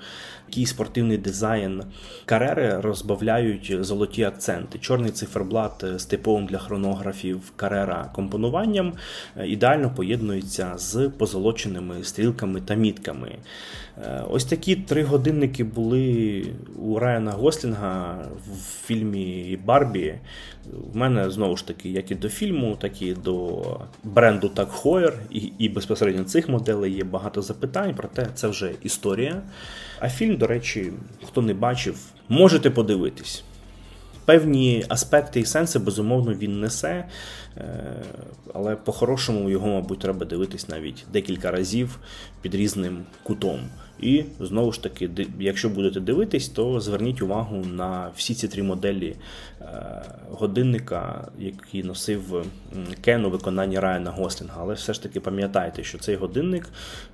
такий 0.52 0.66
спортивний 0.66 1.18
дизайн 1.18 1.82
карери 2.24 2.80
розбавляють 2.80 3.76
золоті 3.80 4.22
акценти. 4.22 4.78
Чорний 4.78 5.10
циферблат 5.10 5.84
з 5.96 6.04
типовим 6.04 6.46
для 6.46 6.58
хронографів 6.58 7.52
карера 7.56 8.10
компонуванням 8.14 8.92
е, 9.36 9.46
ідеально 9.46 9.90
поєднується 9.96 10.72
з 10.76 11.10
позолоченими 11.18 12.04
стрілками 12.04 12.60
та 12.60 12.74
мітками. 12.74 13.38
Е, 14.04 14.22
ось 14.30 14.44
такі 14.44 14.76
три 14.76 15.02
годинники 15.02 15.64
були 15.64 16.46
у 16.82 16.98
Райана 16.98 17.32
Гослінга 17.32 18.24
в 18.46 18.86
фільмі 18.86 19.58
Барбі. 19.64 20.14
У 20.94 20.98
мене 20.98 21.30
знову 21.30 21.56
ж 21.56 21.66
таки, 21.66 21.88
як 21.88 22.10
і 22.10 22.14
до 22.14 22.28
фільму, 22.28 22.76
так 22.80 23.02
і 23.02 23.14
до 23.14 23.62
бренду 24.04 24.48
Так 24.48 24.68
Heuer, 24.68 25.12
і, 25.30 25.52
і 25.58 25.68
безпосередньо 25.68 26.24
цих 26.24 26.48
моделей 26.48 26.92
є 26.92 27.04
багато 27.04 27.42
запитань, 27.42 27.94
проте 27.96 28.28
це 28.34 28.48
вже 28.48 28.72
історія. 28.82 29.42
А 30.00 30.08
фільм, 30.08 30.36
до 30.36 30.46
речі, 30.46 30.92
хто 31.24 31.42
не 31.42 31.54
бачив, 31.54 31.96
можете 32.28 32.70
подивитись. 32.70 33.44
Певні 34.24 34.84
аспекти 34.88 35.40
і 35.40 35.44
сенси, 35.44 35.78
безумовно, 35.78 36.34
він 36.34 36.60
несе, 36.60 37.08
е, 37.56 38.04
але 38.54 38.76
по-хорошому 38.76 39.50
його, 39.50 39.68
мабуть, 39.68 39.98
треба 39.98 40.26
дивитись 40.26 40.68
навіть 40.68 41.04
декілька 41.12 41.50
разів 41.50 41.98
під 42.42 42.54
різним 42.54 42.98
кутом. 43.22 43.60
І 44.00 44.24
знову 44.40 44.72
ж 44.72 44.82
таки, 44.82 45.10
якщо 45.40 45.68
будете 45.68 46.00
дивитись, 46.00 46.48
то 46.48 46.80
зверніть 46.80 47.22
увагу 47.22 47.56
на 47.56 48.10
всі 48.16 48.34
ці 48.34 48.48
три 48.48 48.62
моделі 48.62 49.16
е, 49.60 50.02
годинника, 50.30 51.28
які 51.38 51.82
носив 51.82 52.46
Кен 53.00 53.24
у 53.24 53.30
виконанні 53.30 53.78
Райана 53.78 54.10
Гослінга. 54.10 54.56
Але 54.60 54.74
все 54.74 54.92
ж 54.92 55.02
таки 55.02 55.20
пам'ятайте, 55.20 55.84
що 55.84 55.98
цей 55.98 56.16
годинник 56.16 56.68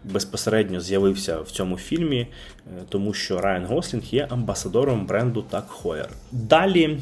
безпосередньо 0.04 0.80
з'явився 0.80 1.40
в 1.40 1.50
цьому 1.50 1.76
фільмі, 1.76 2.20
е, 2.20 2.28
тому 2.88 3.12
що 3.14 3.40
Райан 3.40 3.66
Гослінг 3.66 4.04
є 4.04 4.26
амбасадором 4.30 5.06
бренду 5.06 5.42
Так 5.42 5.66
Heuer. 5.82 6.08
Далі 6.32 6.98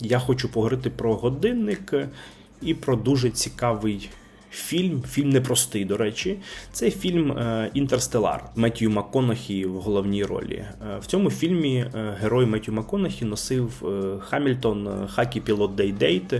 я 0.00 0.18
хочу 0.18 0.52
поговорити 0.52 0.90
про 0.90 1.14
годинник 1.14 1.94
і 2.62 2.74
про 2.74 2.96
дуже 2.96 3.30
цікавий 3.30 4.10
фільм. 4.50 5.02
Фільм 5.10 5.30
непростий, 5.30 5.84
до 5.84 5.96
речі. 5.96 6.36
Це 6.72 6.90
фільм 6.90 7.32
е, 7.32 7.70
Інтерстелар 7.74 8.44
Меттью 8.56 8.90
МакКонахі 8.90 9.66
в 9.66 9.74
головній 9.74 10.24
ролі. 10.24 10.54
Е, 10.54 10.98
в 11.00 11.06
цьому 11.06 11.30
фільмі 11.30 11.76
е, 11.76 12.16
герой 12.20 12.46
Меттью 12.46 12.74
МакКонахі 12.74 13.24
носив 13.24 13.82
Hamilton, 14.20 15.08
Khaki 15.08 15.40
Pilot 15.40 15.74
Day 15.74 15.92
Date 15.92 16.34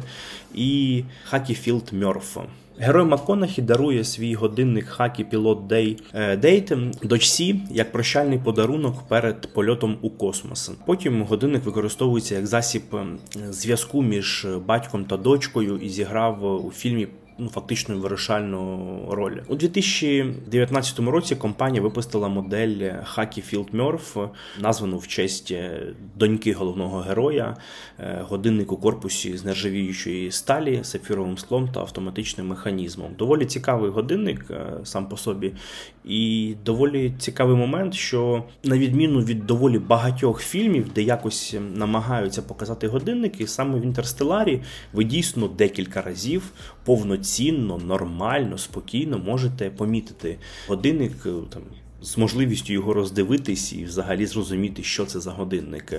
і 0.54 1.02
Khaki 1.24 1.54
Field 1.54 1.92
Murph. 1.92 2.38
Герой 2.82 3.04
Макконахі 3.04 3.62
дарує 3.62 4.04
свій 4.04 4.34
годинник 4.34 4.86
Khaki 4.86 5.24
Pilot 5.24 5.66
Day 5.66 5.98
Date 6.38 6.72
дочці 7.02 7.60
як 7.70 7.92
прощальний 7.92 8.38
подарунок 8.38 9.08
перед 9.08 9.54
польотом 9.54 9.98
у 10.02 10.10
космос. 10.10 10.70
Потім 10.86 11.22
годинник 11.22 11.64
використовується 11.64 12.34
як 12.34 12.46
засіб 12.46 12.82
зв'язку 13.50 14.02
між 14.02 14.46
батьком 14.66 15.04
та 15.04 15.16
дочкою 15.16 15.78
і 15.82 15.88
зіграв 15.88 16.64
у 16.66 16.70
фільмі 16.70 17.08
ну 17.40 17.48
фактично 17.48 17.98
вирішальну 17.98 19.06
роль 19.10 19.40
у 19.48 19.54
2019 19.54 20.98
році. 20.98 21.36
Компанія 21.36 21.82
випустила 21.82 22.28
модель 22.28 22.92
Хакі 23.04 23.40
Field 23.40 23.70
Murph, 23.70 24.28
названу 24.60 24.98
в 24.98 25.06
честь 25.06 25.50
е, 25.50 25.82
доньки 26.16 26.52
головного 26.52 26.98
героя, 26.98 27.56
е, 27.98 28.24
годинник 28.28 28.72
у 28.72 28.76
корпусі 28.76 29.36
з 29.36 29.44
нержавіючої 29.44 30.30
сталі, 30.30 30.80
сапфіровим 30.82 31.38
склом 31.38 31.68
та 31.68 31.80
автоматичним 31.80 32.46
механізмом. 32.46 33.14
Доволі 33.18 33.46
цікавий 33.46 33.90
годинник 33.90 34.44
е, 34.50 34.72
сам 34.84 35.08
по 35.08 35.16
собі, 35.16 35.52
і 36.04 36.54
доволі 36.64 37.12
цікавий 37.18 37.56
момент, 37.56 37.94
що 37.94 38.44
на 38.64 38.78
відміну 38.78 39.20
від 39.20 39.46
доволі 39.46 39.78
багатьох 39.78 40.42
фільмів, 40.42 40.92
де 40.94 41.02
якось 41.02 41.56
намагаються 41.74 42.42
показати 42.42 42.88
годинники, 42.88 43.46
саме 43.46 43.78
в 43.78 43.82
інтерстеларі 43.82 44.62
ви 44.92 45.04
дійсно 45.04 45.48
декілька 45.48 46.02
разів 46.02 46.52
повноцінно 46.84 47.78
нормально, 47.78 48.58
спокійно 48.58 49.18
можете 49.18 49.70
помітити 49.70 50.38
годинник 50.68 51.12
е, 51.26 51.30
там. 51.50 51.62
З 52.02 52.18
можливістю 52.18 52.72
його 52.72 52.94
роздивитись 52.94 53.72
і 53.72 53.84
взагалі 53.84 54.26
зрозуміти, 54.26 54.82
що 54.82 55.06
це 55.06 55.20
за 55.20 55.30
годинник. 55.30 55.92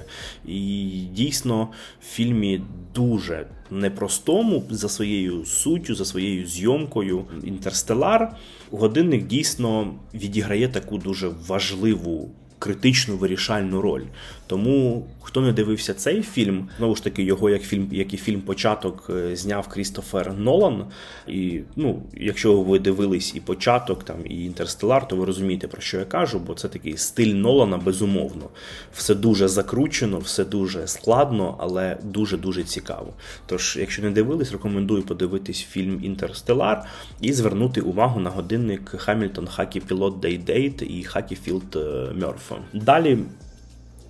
І 0.47 0.89
дійсно 1.13 1.69
в 2.01 2.05
фільмі 2.05 2.61
дуже 2.95 3.47
непростому 3.71 4.63
за 4.69 4.89
своєю 4.89 5.45
суттю, 5.45 5.95
за 5.95 6.05
своєю 6.05 6.47
зйомкою 6.47 7.25
інтерстелар. 7.43 8.35
Годинник 8.71 9.27
дійсно 9.27 9.93
відіграє 10.13 10.67
таку 10.67 10.97
дуже 10.97 11.31
важливу 11.47 12.31
критичну 12.61 13.17
вирішальну 13.17 13.81
роль, 13.81 14.03
Тому 14.51 15.07
хто 15.21 15.41
не 15.41 15.53
дивився 15.53 15.93
цей 15.93 16.21
фільм, 16.21 16.69
знову 16.77 16.95
ж 16.95 17.03
таки, 17.03 17.23
його 17.23 17.49
як 17.49 17.61
фільм, 17.61 17.87
як 17.91 18.13
і 18.13 18.17
фільм 18.17 18.41
початок 18.41 19.09
е, 19.09 19.35
зняв 19.35 19.67
Крістофер 19.67 20.33
Нолан. 20.33 20.85
І 21.27 21.61
ну, 21.75 22.03
якщо 22.17 22.61
ви 22.61 22.79
дивились 22.79 23.35
і 23.35 23.39
початок, 23.39 24.03
там 24.03 24.15
і 24.25 24.45
інтерстелар, 24.45 25.07
то 25.07 25.15
ви 25.15 25.25
розумієте 25.25 25.67
про 25.67 25.81
що 25.81 25.97
я 25.97 26.05
кажу, 26.05 26.39
бо 26.47 26.53
це 26.53 26.67
такий 26.67 26.97
стиль 26.97 27.33
Нолана, 27.33 27.77
безумовно. 27.77 28.49
Все 28.93 29.15
дуже 29.15 29.47
закручено, 29.47 30.19
все 30.19 30.45
дуже 30.45 30.87
складно, 30.87 31.55
але 31.59 31.97
дуже 32.03 32.37
дуже 32.37 32.63
цікаво. 32.63 33.13
Тож, 33.45 33.77
якщо 33.79 34.01
не 34.01 34.11
дивились, 34.11 34.51
рекомендую 34.51 35.03
подивитись 35.03 35.61
фільм 35.61 35.99
Інтерстелар 36.03 36.85
і 37.21 37.33
звернути 37.33 37.81
увагу 37.81 38.19
на 38.19 38.29
годинник 38.29 38.95
Hamilton 38.97 39.47
Khaki 39.47 39.79
Pilot 39.79 40.19
Day 40.19 40.37
Date 40.37 40.81
і 40.81 41.03
Khaki 41.03 41.40
Field 41.40 41.77
Murph. 42.15 42.51
Далі 42.73 43.17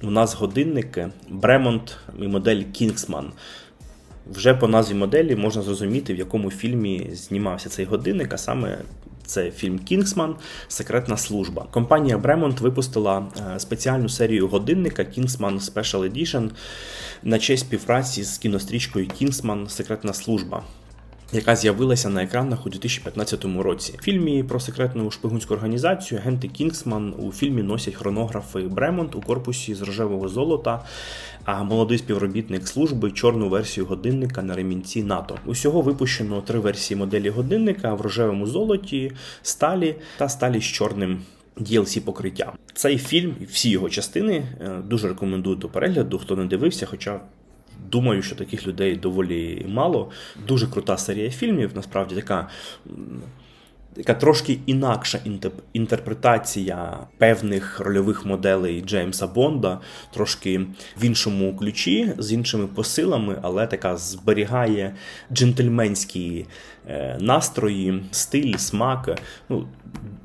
у 0.03 0.12
нас 0.12 0.36
годинники 0.36 1.10
Bremont 1.29 1.98
і 2.20 2.27
модель 2.27 2.63
Kingsman. 2.63 3.31
Вже 4.31 4.53
по 4.53 4.67
назві 4.67 4.96
моделі 4.96 5.36
можна 5.36 5.62
зрозуміти, 5.62 6.13
в 6.13 6.17
якому 6.17 6.51
фільмі 6.51 7.10
знімався 7.13 7.70
цей 7.70 7.86
годинник, 7.86 8.34
а 8.34 8.38
саме 8.38 8.77
це 9.25 9.51
фільм 9.51 9.79
Kingsman 9.79 10.36
Секретна 10.67 11.17
служба. 11.17 11.67
Компанія 11.72 12.17
Bremont 12.17 12.60
випустила 12.60 13.25
е, 13.55 13.60
спеціальну 13.60 14.10
серію 14.10 14.48
годинника 14.48 15.03
Kingsman 15.03 15.60
Special 15.60 16.12
Edition 16.12 16.50
на 17.24 17.39
честь 17.39 17.65
співпраці 17.67 18.24
з 18.24 18.38
кінострічкою 18.38 19.08
Kingsman 19.07 19.69
Секретна 19.70 20.13
служба 20.13 20.63
яка 21.33 21.55
з'явилася 21.55 22.09
на 22.09 22.23
екранах 22.23 22.65
у 22.65 22.69
2015 22.69 23.45
році. 23.45 23.93
В 24.00 24.03
фільмі 24.03 24.43
про 24.43 24.59
секретну 24.59 25.11
шпигунську 25.11 25.53
організацію 25.53 26.21
агенти 26.21 26.47
Kingsman 26.48 27.13
у 27.17 27.31
фільмі 27.31 27.63
носять 27.63 27.95
хронографи 27.95 28.59
Bremont 28.60 29.15
у 29.15 29.21
корпусі 29.21 29.75
з 29.75 29.81
рожевого 29.81 30.27
золота. 30.27 30.85
А 31.45 31.63
молодий 31.63 31.97
співробітник 31.97 32.67
служби 32.67 33.11
чорну 33.11 33.50
версію 33.50 33.85
годинника 33.85 34.41
на 34.41 34.55
ремінці 34.55 35.03
НАТО. 35.03 35.38
Усього 35.45 35.81
випущено 35.81 36.41
три 36.41 36.59
версії 36.59 36.97
моделі 36.97 37.29
годинника 37.29 37.93
в 37.93 38.01
рожевому 38.01 38.47
золоті, 38.47 39.11
сталі 39.41 39.95
та 40.17 40.29
сталі 40.29 40.59
з 40.59 40.63
чорним 40.63 41.21
DLC 41.57 42.01
покриттям. 42.01 42.51
Цей 42.73 42.97
фільм 42.97 43.35
і 43.41 43.45
всі 43.45 43.69
його 43.69 43.89
частини 43.89 44.35
е, 44.61 44.69
дуже 44.85 45.07
рекомендую 45.07 45.55
до 45.55 45.69
перегляду, 45.69 46.17
хто 46.17 46.35
не 46.35 46.45
дивився, 46.45 46.85
хоча 46.85 47.19
Думаю, 47.89 48.21
що 48.21 48.35
таких 48.35 48.67
людей 48.67 48.95
доволі 48.95 49.65
мало. 49.69 50.11
Дуже 50.47 50.67
крута 50.67 50.97
серія 50.97 51.29
фільмів, 51.29 51.71
насправді 51.75 52.15
така. 52.15 52.50
Яка 53.95 54.13
трошки 54.13 54.60
інакша 54.65 55.19
інтерпретація 55.74 56.98
певних 57.17 57.79
рольових 57.79 58.25
моделей 58.25 58.81
Джеймса 58.81 59.27
Бонда, 59.27 59.79
трошки 60.13 60.62
в 61.01 61.05
іншому 61.05 61.55
ключі, 61.57 62.13
з 62.17 62.33
іншими 62.33 62.67
посилами, 62.67 63.39
але 63.41 63.67
така 63.67 63.98
зберігає 63.98 64.95
джентльменські 65.33 66.45
е, 66.88 67.17
настрої, 67.19 68.03
стиль, 68.12 68.55
смак. 68.57 69.19
Ну, 69.50 69.67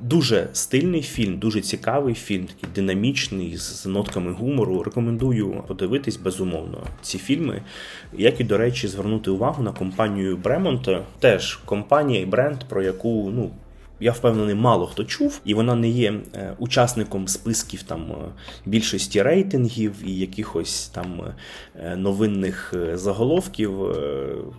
Дуже 0.01 0.49
стильний 0.53 1.03
фільм, 1.03 1.39
дуже 1.39 1.61
цікавий 1.61 2.15
фільм, 2.15 2.47
такий 2.47 2.69
динамічний, 2.75 3.57
з 3.57 3.87
нотками 3.87 4.33
гумору. 4.33 4.83
Рекомендую 4.83 5.65
подивитись 5.69 6.17
безумовно 6.17 6.79
ці 7.03 7.19
фільми. 7.19 7.63
Як 8.13 8.41
і, 8.41 8.45
до 8.45 8.59
речі, 8.59 8.89
звернути 8.89 9.31
увагу 9.31 9.63
на 9.63 9.73
компанію 9.73 10.37
Бремонт. 10.37 10.89
Теж 11.19 11.57
компанія 11.57 12.21
і 12.21 12.27
бренд, 12.27 12.59
про 12.69 12.83
яку 12.83 13.31
ну. 13.35 13.51
Я 14.01 14.13
впевнений, 14.13 14.55
мало 14.55 14.87
хто 14.87 15.05
чув, 15.05 15.41
і 15.45 15.55
вона 15.55 15.75
не 15.75 15.89
є 15.89 16.15
е, 16.35 16.53
учасником 16.59 17.29
списків 17.29 17.83
там 17.83 18.13
е, 18.13 18.15
більшості 18.67 19.23
рейтингів 19.23 19.95
і 20.05 20.19
якихось 20.19 20.89
там 20.89 21.23
е, 21.77 21.97
новинних 21.97 22.75
заголовків, 22.95 23.73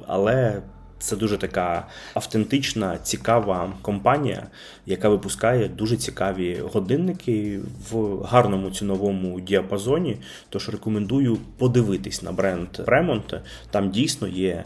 але 0.08 0.62
це 1.00 1.15
дуже 1.15 1.38
така 1.38 1.88
автентична, 2.13 2.98
цікава 2.98 3.74
компанія, 3.82 4.48
яка 4.86 5.10
випускає 5.10 5.67
дуже 5.67 5.98
цікаві 5.98 6.62
годинники 6.74 7.60
в 7.91 8.22
гарному 8.22 8.72
ціновому 8.72 9.39
діапазоні. 9.39 10.17
Тож 10.50 10.70
рекомендую 10.70 11.38
подивитись 11.58 12.24
на 12.24 12.32
бренд 12.32 12.67
Remont. 12.77 13.39
Там 13.72 13.89
дійсно 13.89 14.27
є 14.27 14.63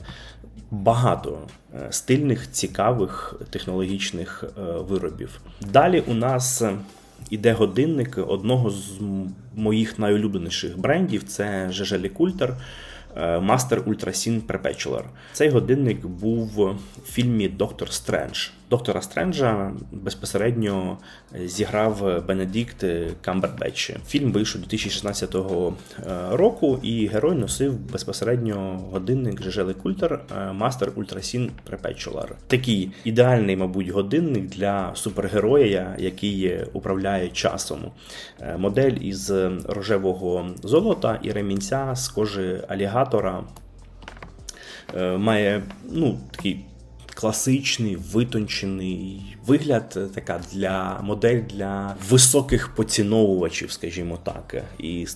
багато 0.71 1.39
е, 1.73 1.87
стильних, 1.91 2.51
цікавих 2.51 3.35
технологічних 3.49 4.43
е, 4.43 4.61
виробів. 4.61 5.41
Далі 5.61 6.03
у 6.07 6.13
нас. 6.13 6.63
Іде 7.29 7.53
годинник 7.53 8.19
одного 8.27 8.69
з 8.69 8.91
моїх 9.55 9.99
найулюбленіших 9.99 10.79
брендів 10.79 11.23
це 11.23 11.67
Жежелі 11.71 12.09
Культер. 12.09 12.55
Master 13.17 13.83
Ultrasin 13.83 14.41
Perpetualer. 14.41 15.03
Цей 15.33 15.49
годинник 15.49 16.05
був 16.05 16.47
в 16.97 17.11
фільмі 17.11 17.47
Доктор 17.49 17.91
Стрендж. 17.91 18.47
Доктора 18.71 19.01
Стренджа 19.01 19.71
безпосередньо 19.91 20.97
зіграв 21.45 22.23
Бенедикт 22.27 22.85
Камбербетч. 23.21 23.91
Фільм 24.07 24.31
вийшов 24.31 24.61
2016 24.61 25.35
е, 25.35 25.39
року, 26.31 26.79
і 26.83 27.07
герой 27.07 27.35
носив 27.35 27.91
безпосередньо 27.91 28.79
годинник 28.91 29.41
Жежели 29.41 29.73
Культер 29.73 30.19
Master 30.59 30.91
Ultrasin 30.91 31.49
Perpetual. 31.69 32.29
Такий 32.47 32.91
ідеальний, 33.03 33.55
мабуть, 33.55 33.89
годинник 33.89 34.45
для 34.45 34.91
супергероя, 34.95 35.95
який 35.99 36.63
управляє 36.73 37.29
часом. 37.29 37.91
Е, 38.39 38.57
модель 38.57 38.95
із 39.01 39.29
рожевого 39.65 40.49
золота 40.63 41.19
і 41.23 41.31
ремінця 41.31 41.95
з 41.95 42.09
кожи 42.09 42.63
алігатора. 42.67 43.43
Е, 44.97 45.17
має 45.17 45.63
ну, 45.91 46.19
такий 46.31 46.65
класичний 47.13 47.95
витончений 47.95 49.35
вигляд, 49.45 49.93
е, 49.97 50.07
така 50.15 50.41
для 50.53 50.99
модель 51.03 51.41
для 51.41 51.95
високих 52.09 52.75
поціновувачів, 52.75 53.71
скажімо 53.71 54.19
так, 54.23 54.63
і 54.79 55.07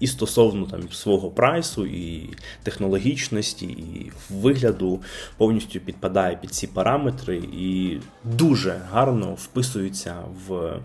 і 0.00 0.06
стосовно 0.06 0.66
там 0.66 0.92
свого 0.92 1.30
прайсу, 1.30 1.86
і 1.86 2.30
технологічності, 2.62 3.66
і 3.66 4.12
вигляду 4.30 5.00
повністю 5.36 5.80
підпадає 5.80 6.36
під 6.36 6.54
ці 6.54 6.66
параметри 6.66 7.36
і 7.36 7.98
дуже 8.24 8.80
гарно 8.90 9.34
вписується 9.34 10.14
в 10.48 10.78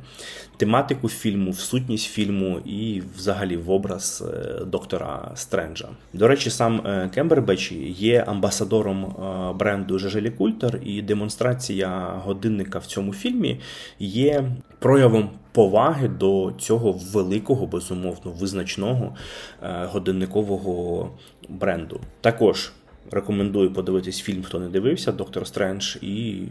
тематику 0.60 1.10
фільму, 1.10 1.52
в 1.52 1.60
сутність 1.60 2.06
фільму 2.06 2.60
і 2.66 3.02
взагалі 3.18 3.58
в 3.58 3.72
образ 3.72 4.24
е, 4.34 4.66
доктора 4.66 5.32
Стренджа. 5.36 5.88
До 6.14 6.28
речі, 6.28 6.50
сам 6.50 6.82
е, 6.86 7.10
Кембербеч 7.14 7.72
є 7.98 8.24
амбасадором 8.28 9.16
бренду 9.60 10.00
Жежелі 10.00 10.30
Культер, 10.30 10.80
і 10.84 11.02
демонстрація 11.02 12.14
годинника 12.26 12.80
в 12.80 12.86
цьому 12.86 13.14
фільмі 13.14 13.60
є 14.00 14.52
проявом 14.80 15.30
поваги 15.52 16.08
до 16.08 16.54
цього 16.60 16.92
великого, 17.14 17.68
безумовно, 17.68 18.32
визначного 18.32 19.16
е, 19.64 19.86
годинникового 19.92 21.10
бренду. 21.50 22.00
Також 22.22 22.72
рекомендую 23.12 23.74
подивитись 23.74 24.22
фільм, 24.22 24.44
хто 24.44 24.60
не 24.60 24.70
дивився, 24.70 25.12
Доктор 25.12 25.48
Стрендж, 25.48 25.96
і 26.02 26.42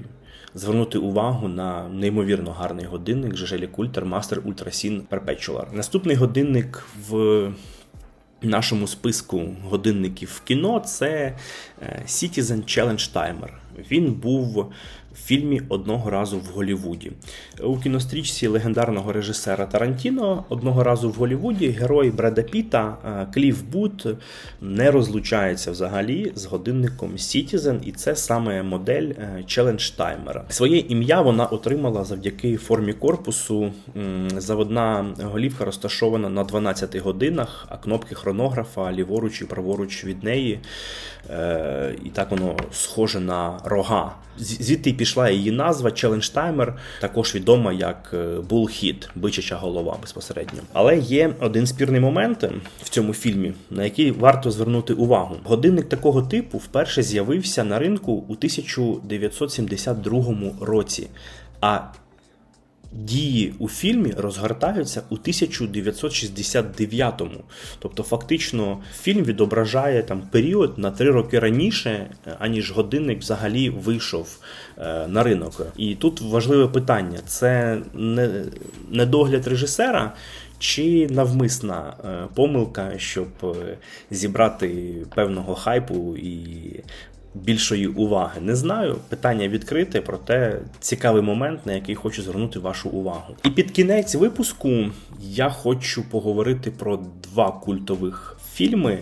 звернути 0.55 0.99
увагу 0.99 1.49
на 1.49 1.89
неймовірно 1.89 2.51
гарний 2.53 2.87
годинник 2.87 3.37
Жежелі 3.37 3.67
Культер 3.67 4.05
Master 4.05 4.43
Ultrasin 4.43 5.01
Perpetual. 5.11 5.75
Наступний 5.75 6.17
годинник 6.17 6.87
в 7.09 7.51
нашому 8.43 8.87
списку 8.87 9.57
годинників 9.65 10.43
кіно 10.45 10.81
це 10.81 11.37
е, 11.83 12.03
Citizen 12.07 12.63
Challenge 12.63 13.15
Timer. 13.15 13.51
Він 13.91 14.13
був 14.13 14.73
фільмі 15.25 15.63
одного 15.69 16.11
разу 16.11 16.39
в 16.39 16.55
Голівуді. 16.55 17.13
У 17.61 17.77
кінострічці 17.79 18.47
легендарного 18.47 19.13
режисера 19.13 19.67
Тарантіно 19.67 20.45
одного 20.49 20.85
разу 20.85 21.11
в 21.11 21.13
Голівуді 21.13 21.69
герой 21.69 22.11
Бреда 22.11 22.43
Піта 22.43 22.97
е, 23.05 23.27
Кліф 23.35 23.63
Бут 23.63 24.07
не 24.61 24.91
розлучається 24.91 25.71
взагалі 25.71 26.33
з 26.35 26.45
годинником 26.45 27.13
Citizen, 27.13 27.79
і 27.85 27.93
це 27.93 28.17
саме 28.17 28.63
модель 28.63 29.11
е, 29.19 29.45
Challenge 29.47 29.99
Timer. 29.99 30.41
Своє 30.49 30.79
ім'я 30.79 31.21
вона 31.21 31.47
отримала 31.47 32.05
завдяки 32.05 32.57
формі 32.57 32.93
корпусу. 32.93 33.73
Заводна 34.37 35.07
голівка 35.23 35.65
розташована 35.65 36.29
на 36.29 36.45
12 36.45 36.97
годинах, 36.97 37.67
а 37.69 37.77
кнопки 37.77 38.15
хронографа 38.15 38.93
ліворуч 38.93 39.43
і 39.43 39.45
праворуч 39.45 40.05
від 40.05 40.25
неї. 40.25 40.61
Е, 41.31 41.95
і 42.05 42.09
так 42.11 42.31
воно 42.31 42.57
схоже 42.73 43.21
на 43.21 43.59
рога. 43.65 44.15
Звідти 44.39 44.93
пішла 45.09 45.31
її 45.31 45.51
назва 45.51 45.91
Timer, 45.91 46.73
також 47.01 47.35
відома 47.35 47.73
як 47.73 48.15
булхід, 48.51 49.09
Bullhead, 49.09 49.09
бичача 49.15 49.57
голова 49.57 49.97
безпосередньо. 50.01 50.61
Але 50.73 50.99
є 50.99 51.35
один 51.41 51.67
спірний 51.67 52.01
момент 52.01 52.45
в 52.83 52.89
цьому 52.89 53.15
фільмі, 53.15 53.53
на 53.71 53.85
який 53.85 54.11
варто 54.11 54.51
звернути 54.51 54.93
увагу. 54.93 55.37
Годинник 55.45 55.89
такого 55.89 56.23
типу 56.23 56.59
вперше 56.59 57.03
з'явився 57.03 57.65
на 57.65 57.79
ринку 57.79 58.13
у 58.13 58.33
1972 58.33 60.25
році. 60.61 61.07
А 61.61 61.79
дії 62.93 63.55
у 63.59 63.69
фільмі 63.69 64.13
розгортаються 64.17 65.03
у 65.11 65.17
1969-му. 65.17 67.45
Тобто, 67.79 68.03
фактично, 68.03 68.79
фільм 69.01 69.25
відображає 69.25 70.03
там 70.03 70.23
період 70.31 70.79
на 70.79 70.91
три 70.91 71.11
роки 71.11 71.39
раніше, 71.39 72.11
аніж 72.39 72.73
годинник 72.73 73.19
взагалі 73.19 73.71
вийшов 73.71 74.39
е, 74.79 75.07
на 75.09 75.23
ринок. 75.23 75.67
І 75.77 75.95
тут 75.95 76.21
важливе 76.21 76.69
питання: 76.69 77.19
це 77.27 77.79
не 77.95 78.45
недогляд 78.91 79.47
режисера. 79.47 80.15
Чи 80.61 81.07
навмисна 81.11 81.97
е, 82.05 82.27
помилка, 82.35 82.93
щоб 82.97 83.29
е, 83.45 83.77
зібрати 84.11 84.95
певного 85.15 85.55
хайпу 85.55 86.17
і 86.17 86.41
більшої 87.45 87.87
уваги. 87.87 88.41
Не 88.41 88.57
знаю, 88.57 88.97
питання 89.09 89.49
відкрите, 89.49 90.01
проте 90.01 90.61
цікавий 90.81 91.23
момент, 91.23 91.67
на 91.67 91.73
який 91.73 91.95
хочу 91.95 92.23
звернути 92.23 92.59
вашу 92.59 92.89
увагу. 92.89 93.37
І 93.45 93.51
під 93.51 93.71
кінець 93.71 94.15
випуску 94.15 94.85
я 95.21 95.51
хочу 95.51 96.11
поговорити 96.11 96.71
про 96.71 97.05
два 97.23 97.51
культових 97.51 98.37
фільми 98.53 98.99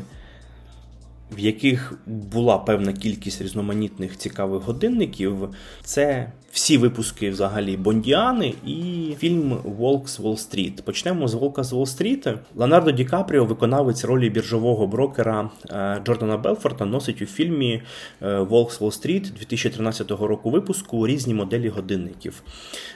в 1.33 1.39
яких 1.39 1.99
була 2.07 2.59
певна 2.59 2.93
кількість 2.93 3.43
різноманітних 3.43 4.17
цікавих 4.17 4.63
годинників. 4.63 5.49
Це 5.85 6.33
всі 6.57 6.79
випуски 6.79 7.31
взагалі 7.31 7.77
Бондіани 7.77 8.55
і 8.67 9.15
фільм 9.19 9.59
Волк 9.65 10.09
з 10.09 10.21
Уолл-стріт. 10.21 10.83
Почнемо 10.83 11.29
з 11.29 11.35
Волка 11.35 11.65
з 11.65 11.73
Уолл-стріт. 11.73 12.35
Леонардо 12.55 12.91
Ді 12.91 13.05
Капріо, 13.05 13.45
виконавець 13.45 14.05
ролі 14.05 14.31
біржового 14.31 14.87
брокера 14.87 15.51
е, 15.71 16.01
Джордана 16.05 16.37
Белфорта, 16.37 16.85
носить 16.85 17.23
у 17.23 17.27
фільмі 17.27 17.83
е, 18.23 18.39
Волк 18.39 18.73
з 18.73 18.81
Уолл-стріт 18.81 19.23
2013 19.23 20.11
року 20.11 20.51
випуску 20.51 21.07
різні 21.07 21.35
моделі 21.35 21.69
годинників. 21.69 22.43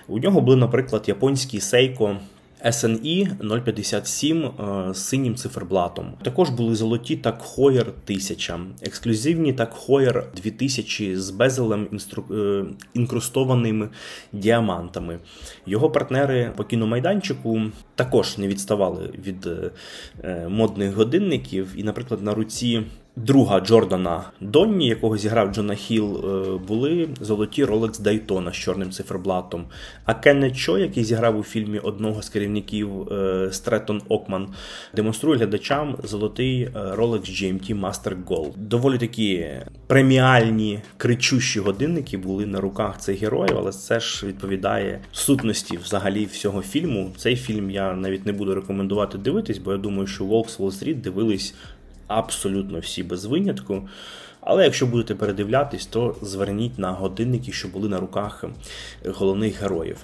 У 0.09 0.18
нього 0.18 0.40
були, 0.40 0.57
наприклад, 0.57 1.05
японський 1.07 1.61
Seiko 1.61 2.16
SNI 2.64 3.29
057 3.64 4.44
е, 4.44 4.94
з 4.94 4.99
синім 4.99 5.35
циферблатом. 5.35 6.12
Також 6.23 6.51
були 6.51 6.75
золоті 6.75 7.16
так 7.16 7.42
Heuer 7.42 7.81
1000, 7.81 8.59
ексклюзивні 8.83 9.53
так 9.53 9.77
Heuer 9.87 10.25
2000 10.37 11.16
з 11.16 11.31
безелем 11.31 11.88
інстру... 11.92 12.25
Е, 12.31 12.64
інкрустованими 12.94 13.88
діамантами. 14.33 15.18
Його 15.66 15.90
партнери 15.90 16.53
по 16.57 16.64
кіномайданчику 16.64 17.62
також 17.94 18.38
не 18.38 18.49
відставали 18.49 19.11
від 19.27 19.46
е, 20.25 20.49
модних 20.49 20.94
годинників, 20.94 21.68
і, 21.77 21.83
наприклад, 21.83 22.23
на 22.23 22.35
руці 22.35 22.83
друга 23.26 23.61
Джордана 23.61 24.22
Донні, 24.40 24.88
якого 24.88 25.16
зіграв 25.16 25.54
Джона 25.54 25.74
Хіл, 25.74 26.16
е, 26.16 26.59
були 26.68 27.09
золоті 27.20 27.64
Rolex 27.64 28.02
Daytona 28.02 28.52
з 28.52 28.56
чорним 28.56 28.90
циферблатом. 28.90 29.64
А 30.04 30.14
Кеннет 30.14 30.56
Чо, 30.56 30.78
який 30.78 31.04
зіграв 31.04 31.38
у 31.38 31.42
фільмі 31.42 31.78
одного 31.78 32.22
з 32.22 32.28
керівників 32.28 33.12
е, 33.12 33.48
Стретон 33.52 34.02
Окман, 34.09 34.48
демонструє 34.96 35.38
глядачам 35.38 35.96
золотий 36.04 36.62
е, 36.62 36.70
Rolex 36.74 37.20
GMT 37.20 37.80
Master 37.80 38.24
Gold. 38.24 38.52
Доволі 38.56 38.98
такі 38.98 39.46
преміальні 39.87 40.80
кричущі 40.96 41.61
годинники 41.61 42.16
були 42.16 42.46
на 42.46 42.61
руках 42.61 42.98
цих 42.98 43.22
героїв, 43.22 43.59
але 43.59 43.72
це 43.72 44.00
ж 44.00 44.26
відповідає 44.26 45.00
сутності 45.12 45.76
взагалі 45.76 46.24
всього 46.24 46.62
фільму. 46.62 47.11
Цей 47.16 47.37
фільм 47.37 47.70
я 47.70 47.92
навіть 47.92 48.26
не 48.26 48.33
буду 48.33 48.54
рекомендувати 48.54 49.18
дивитись, 49.18 49.59
бо 49.59 49.72
я 49.72 49.78
думаю, 49.78 50.06
що 50.06 50.24
Волк 50.24 50.50
з 50.50 50.61
Уолл-стріт 50.61 51.00
дивились 51.00 51.54
абсолютно 52.11 52.79
всі 52.79 53.03
без 53.03 53.25
винятку. 53.25 53.88
Але 54.40 54.64
якщо 54.64 54.87
будете 54.87 55.14
передивлятись, 55.14 55.87
то 55.87 56.16
зверніть 56.23 56.79
на 56.79 56.92
годинники, 56.92 57.53
що 57.53 57.68
були 57.68 57.88
на 57.88 58.01
руках 58.01 58.44
головних 59.05 59.62
героїв. 59.62 59.96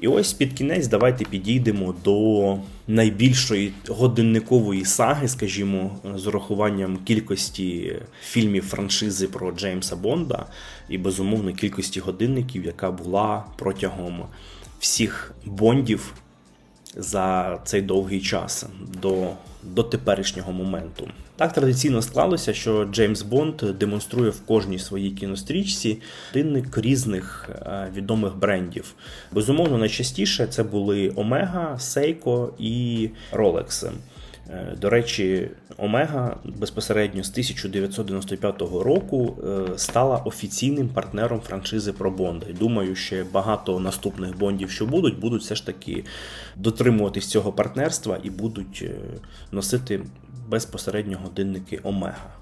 І 0.00 0.08
ось 0.08 0.32
під 0.32 0.52
кінець 0.52 0.86
давайте 0.86 1.24
підійдемо 1.24 1.94
до 2.04 2.56
найбільшої 2.88 3.72
годинникової 3.88 4.84
саги, 4.84 5.28
скажімо, 5.28 5.98
з 6.14 6.26
урахуванням 6.26 6.98
кількості 7.04 7.96
фільмів 8.22 8.64
франшизи 8.64 9.28
про 9.28 9.52
Джеймса 9.52 9.96
Бонда 9.96 10.46
і 10.88 10.98
безумовно 10.98 11.52
кількості 11.52 12.00
годинників, 12.00 12.64
яка 12.64 12.90
була 12.90 13.44
протягом 13.56 14.24
всіх 14.78 15.34
бондів 15.44 16.14
за 16.96 17.58
цей 17.64 17.82
довгий 17.82 18.20
час 18.20 18.66
до, 19.02 19.30
до 19.62 19.82
теперішнього 19.82 20.52
моменту. 20.52 21.08
Так 21.36 21.52
традиційно 21.52 22.02
склалося, 22.02 22.54
що 22.54 22.84
Джеймс 22.84 23.22
Бонд 23.22 23.54
демонструє 23.56 24.30
в 24.30 24.40
кожній 24.40 24.78
своїй 24.78 25.10
кінострічці 25.10 25.98
годинник 26.32 26.78
різних 26.78 27.48
е, 27.50 27.88
відомих 27.94 28.36
брендів. 28.36 28.94
Безумовно, 29.32 29.78
найчастіше 29.78 30.46
це 30.46 30.62
були 30.62 31.12
Омега, 31.16 31.78
Сейко 31.78 32.54
і 32.58 33.08
Rolex. 33.32 33.90
Е, 34.52 34.76
до 34.80 34.90
речі, 34.90 35.50
Омега 35.76 36.36
безпосередньо 36.44 37.24
з 37.24 37.30
1995 37.30 38.60
року 38.60 39.36
е, 39.44 39.78
стала 39.78 40.16
офіційним 40.16 40.88
партнером 40.88 41.40
франшизи 41.40 41.92
про 41.92 42.10
Бонда. 42.10 42.46
І 42.50 42.52
думаю, 42.52 42.94
що 42.94 43.24
багато 43.32 43.80
наступних 43.80 44.38
бондів, 44.38 44.70
що 44.70 44.86
будуть, 44.86 45.20
будуть 45.20 45.42
все 45.42 45.54
ж 45.54 45.66
таки 45.66 46.04
дотримуватись 46.56 47.26
цього 47.26 47.52
партнерства 47.52 48.18
і 48.22 48.30
будуть 48.30 48.84
носити 49.52 50.00
безпосередньо 50.48 51.18
годинники 51.22 51.80
Омега. 51.82 52.36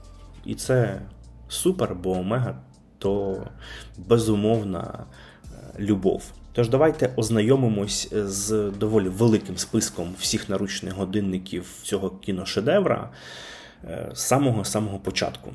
І 0.44 0.54
це 0.54 1.00
супер, 1.48 1.94
бо 1.94 2.10
Омега 2.10 2.62
то 2.98 3.42
безумовна 3.96 5.04
е, 5.44 5.76
любов. 5.78 6.32
Тож 6.52 6.68
давайте 6.68 7.12
ознайомимось 7.16 8.08
з 8.12 8.72
доволі 8.78 9.08
великим 9.08 9.56
списком 9.56 10.14
всіх 10.18 10.48
наручних 10.48 10.94
годинників 10.94 11.66
цього 11.82 12.10
кіношедевра 12.10 13.10
е, 13.84 14.10
з 14.14 14.20
самого 14.20 14.64
самого 14.64 14.98
початку. 14.98 15.52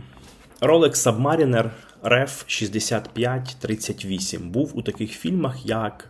Rolex 0.62 0.92
Submariner 0.92 1.70
Ref 2.04 2.44
6538 2.48 4.50
був 4.50 4.78
у 4.78 4.82
таких 4.82 5.12
фільмах, 5.12 5.66
як 5.66 6.10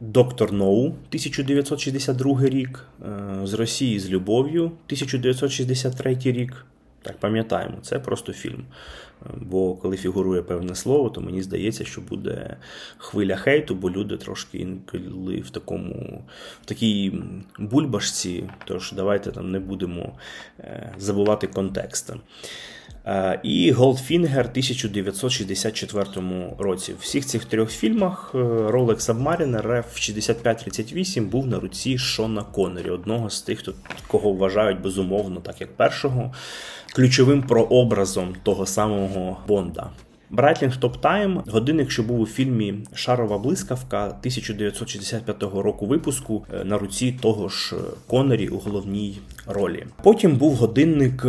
Доктор 0.00 0.52
Ноу 0.52 0.86
1962 0.86 2.42
рік, 2.42 2.84
е, 3.02 3.06
з 3.44 3.54
Росії 3.54 4.00
з 4.00 4.10
любов'ю 4.10 4.64
1963 4.64 6.18
рік. 6.24 6.66
Так, 7.06 7.16
пам'ятаємо, 7.16 7.74
це 7.82 7.98
просто 7.98 8.32
фільм. 8.32 8.64
Бо 9.36 9.74
коли 9.74 9.96
фігурує 9.96 10.42
певне 10.42 10.74
слово, 10.74 11.10
то 11.10 11.20
мені 11.20 11.42
здається, 11.42 11.84
що 11.84 12.00
буде 12.00 12.56
хвиля 12.98 13.36
хейту, 13.36 13.74
бо 13.74 13.90
люди 13.90 14.16
трошки 14.16 14.58
інколи 14.58 15.40
в 15.40 15.50
такому 15.50 16.24
в 16.62 16.66
такій 16.66 17.22
бульбашці. 17.58 18.50
Тож 18.64 18.92
давайте 18.92 19.30
там 19.30 19.50
не 19.50 19.58
будемо 19.58 20.12
е, 20.60 20.92
забувати 20.98 21.46
контекст. 21.46 22.12
Е, 23.06 23.40
і 23.42 23.72
Goldfinger 23.72 24.40
1964 24.40 26.04
році. 26.58 26.92
В 26.92 26.96
всіх 27.00 27.26
цих 27.26 27.44
трьох 27.44 27.70
фільмах 27.70 28.32
е, 28.34 28.38
Rolex 28.38 28.96
Submariner 28.96 29.66
Ref 29.66 29.84
6538 29.98 31.28
був 31.28 31.46
на 31.46 31.60
руці 31.60 31.98
Шона 31.98 32.42
Коннері, 32.42 32.90
одного 32.90 33.30
з 33.30 33.42
тих, 33.42 33.62
кого 34.06 34.32
вважають 34.32 34.80
безумовно, 34.80 35.40
так 35.40 35.60
як 35.60 35.76
першого, 35.76 36.32
ключовим 36.94 37.42
прообразом 37.42 38.34
того 38.42 38.66
самого 38.66 39.36
Бонда. 39.48 39.90
Breitling 40.30 40.76
Top 40.76 40.96
Time, 40.96 41.42
годинник, 41.48 41.90
що 41.90 42.02
був 42.02 42.20
у 42.20 42.26
фільмі 42.26 42.74
Шарова 42.94 43.38
блискавка 43.38 44.04
1965 44.04 45.42
року 45.42 45.86
випуску 45.86 46.46
е, 46.54 46.64
на 46.64 46.78
руці 46.78 47.18
того 47.22 47.48
ж 47.48 47.76
Коннері 48.06 48.48
у 48.48 48.58
головній 48.58 49.18
ролі. 49.46 49.86
Потім 50.02 50.36
був 50.36 50.54
годинник 50.54 51.26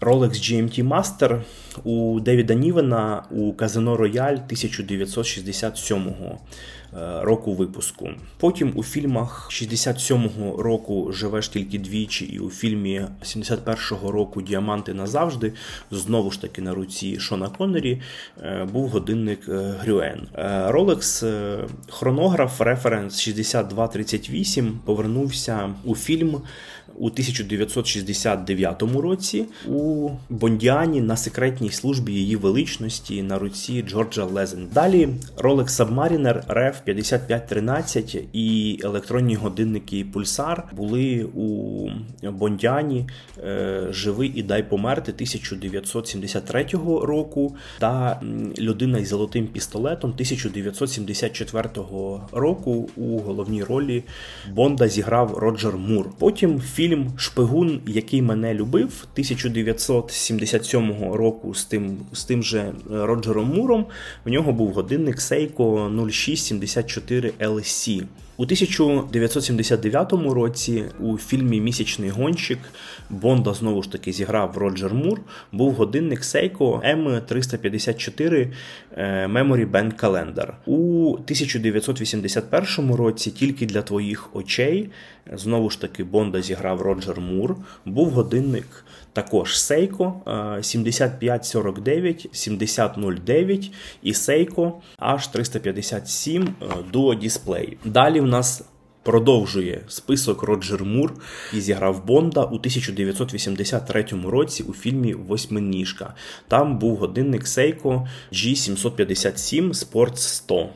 Rolex 0.00 0.30
GMT 0.30 0.88
Master 0.88 1.40
у 1.84 2.20
Девіда 2.20 2.54
Нівена 2.54 3.22
у 3.30 3.52
Казино 3.52 3.96
Рояль 3.96 4.32
1967 4.32 6.08
е, 6.08 7.20
року 7.22 7.54
випуску. 7.54 8.10
Потім 8.38 8.72
у 8.74 8.82
фільмах 8.82 9.48
67-го 9.50 10.62
року 10.62 11.12
Живеш 11.12 11.48
тільки 11.48 11.78
двічі, 11.78 12.24
і 12.24 12.38
у 12.38 12.50
фільмі 12.50 13.06
71-го 13.22 14.12
року 14.12 14.42
Діаманти 14.42 14.94
назавжди 14.94 15.52
знову 15.90 16.30
ж 16.30 16.40
таки 16.40 16.62
на 16.62 16.74
руці 16.74 17.20
Шона 17.20 17.48
Коннері 17.48 18.02
е, 18.42 18.68
був 18.72 18.88
годинник 18.88 19.48
е, 19.48 19.74
Грюен. 19.80 20.28
Rolex 20.68 21.26
хронограф 21.90 22.60
референс 22.60 23.20
6238 23.20 24.80
повернувся 24.84 25.74
у 25.84 25.94
фільм 25.94 26.42
у 26.98 27.06
1969 27.06 28.82
році 28.82 29.44
у 29.68 30.10
Бондіані 30.30 31.00
на 31.00 31.16
секретній 31.16 31.70
службі 31.70 32.12
її 32.12 32.36
величності 32.36 33.22
на 33.22 33.38
руці 33.38 33.82
Джорджа 33.82 34.24
Лезен. 34.24 34.66
Далі 34.74 35.08
Rolex 35.36 35.68
Submariner 35.68 36.46
RF 36.46 36.74
5513 36.84 38.24
і 38.32 38.78
електронні 38.84 39.34
годинники 39.34 40.06
Pulsar 40.14 40.62
були 40.72 41.24
у 41.24 41.88
Бондіані 42.22 43.06
е, 43.44 43.86
Живий 43.90 44.32
і 44.34 44.42
дай 44.42 44.62
померти 44.62 45.12
1973 45.12 46.66
року 47.02 47.56
та 47.78 48.20
людина 48.58 48.98
із 48.98 49.08
золотим 49.08 49.46
пістолетом 49.46 50.10
1974 50.10 51.68
року 52.32 52.88
у 52.96 53.18
головній 53.18 53.64
ролі 53.64 54.04
Бонда 54.52 54.88
зіграв 54.88 55.38
Роджер 55.38 55.76
Мур. 55.76 56.10
Потім 56.18 56.60
фільм 56.60 56.85
Шпигун, 57.16 57.80
який 57.86 58.22
мене 58.22 58.54
любив 58.54 59.06
1977 59.12 61.12
року 61.12 61.54
з 61.54 61.64
тим 61.64 61.96
з 62.12 62.24
тим 62.24 62.42
же 62.42 62.72
Роджером 62.90 63.54
Муром. 63.54 63.86
В 64.24 64.28
нього 64.28 64.52
був 64.52 64.72
годинник 64.72 65.16
Seiko 65.16 66.08
0674 66.10 67.32
LC. 67.40 68.02
У 68.38 68.42
1979 68.42 70.12
році 70.12 70.84
у 71.00 71.18
фільмі 71.18 71.60
Місячний 71.60 72.10
гонщик 72.10 72.58
Бонда 73.10 73.54
знову 73.54 73.82
ж 73.82 73.92
таки 73.92 74.12
зіграв 74.12 74.58
Роджер 74.58 74.94
Мур. 74.94 75.20
Був 75.52 75.74
годинник 75.74 76.20
Seiko 76.20 76.96
M354 76.96 78.52
Memory 79.32 79.70
Band 79.70 80.00
Calendar. 80.00 80.52
У 80.66 81.12
1981 81.12 82.94
році 82.94 83.30
тільки 83.30 83.66
для 83.66 83.82
твоїх 83.82 84.36
очей 84.36 84.90
знову 85.32 85.70
ж 85.70 85.80
таки 85.80 86.04
Бонда 86.04 86.42
зіграв 86.42 86.82
Роджер 86.82 87.20
Мур. 87.20 87.56
Був 87.84 88.10
годинник 88.10 88.84
також 89.12 89.54
Seiko 89.54 90.12
7549 90.62 92.28
7009 92.32 93.70
і 94.02 94.12
Seiko 94.12 94.72
H357 94.98 96.48
Duo 96.92 97.24
Display. 97.24 97.76
Далі 97.84 98.20
в 98.20 98.26
нас 98.26 98.62
продовжує 99.06 99.80
список 99.88 100.42
Роджер 100.42 100.84
Мур, 100.84 101.12
який 101.46 101.60
зіграв 101.60 102.06
Бонда 102.06 102.42
у 102.44 102.54
1983 102.54 104.04
році 104.24 104.62
у 104.62 104.72
фільмі 104.72 105.14
Восьминіжка. 105.14 106.14
Там 106.48 106.78
був 106.78 106.96
годинник 106.96 107.44
Seiko 107.44 108.08
G757 108.32 109.68
Sports 109.68 110.16
100. 110.16 110.68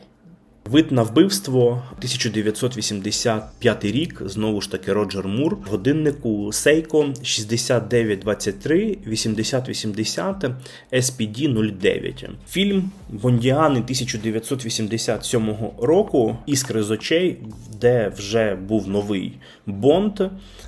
Вид 0.64 0.92
на 0.92 1.02
вбивство 1.02 1.82
1985 1.98 3.84
рік. 3.84 4.22
Знову 4.24 4.60
ж 4.60 4.70
таки 4.70 4.92
Роджер 4.92 5.28
Мур 5.28 5.56
в 5.56 5.70
годиннику 5.70 6.46
Seiko 6.46 7.24
6923 7.24 8.98
8080 9.06 10.44
SPD 10.92 11.48
09. 11.82 12.28
Фільм 12.48 12.90
Бондіани 13.08 13.80
1987 13.80 15.56
року 15.78 16.36
Іскри 16.46 16.82
з 16.82 16.90
очей, 16.90 17.38
де 17.80 18.12
вже 18.16 18.54
був 18.54 18.88
новий 18.88 19.32
Бонд, 19.66 20.20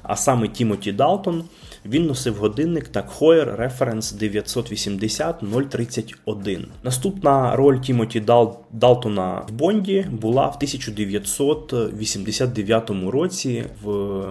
а 0.02 0.16
саме 0.16 0.48
Тімоті 0.48 0.92
Далтон. 0.92 1.44
Він 1.86 2.06
носив 2.06 2.34
годинник 2.34 2.88
TAG 2.88 3.12
Heuer 3.18 3.56
Reference 3.56 4.16
980 4.16 5.42
031. 5.70 6.66
Наступна 6.82 7.56
роль 7.56 7.78
Тімоті 7.78 8.20
Дал... 8.20 8.58
Далтона 8.72 9.42
в 9.48 9.52
Бонді 9.52 10.06
була 10.10 10.46
в 10.46 10.54
1989 10.54 12.90
році 12.90 13.64
в 13.82 14.22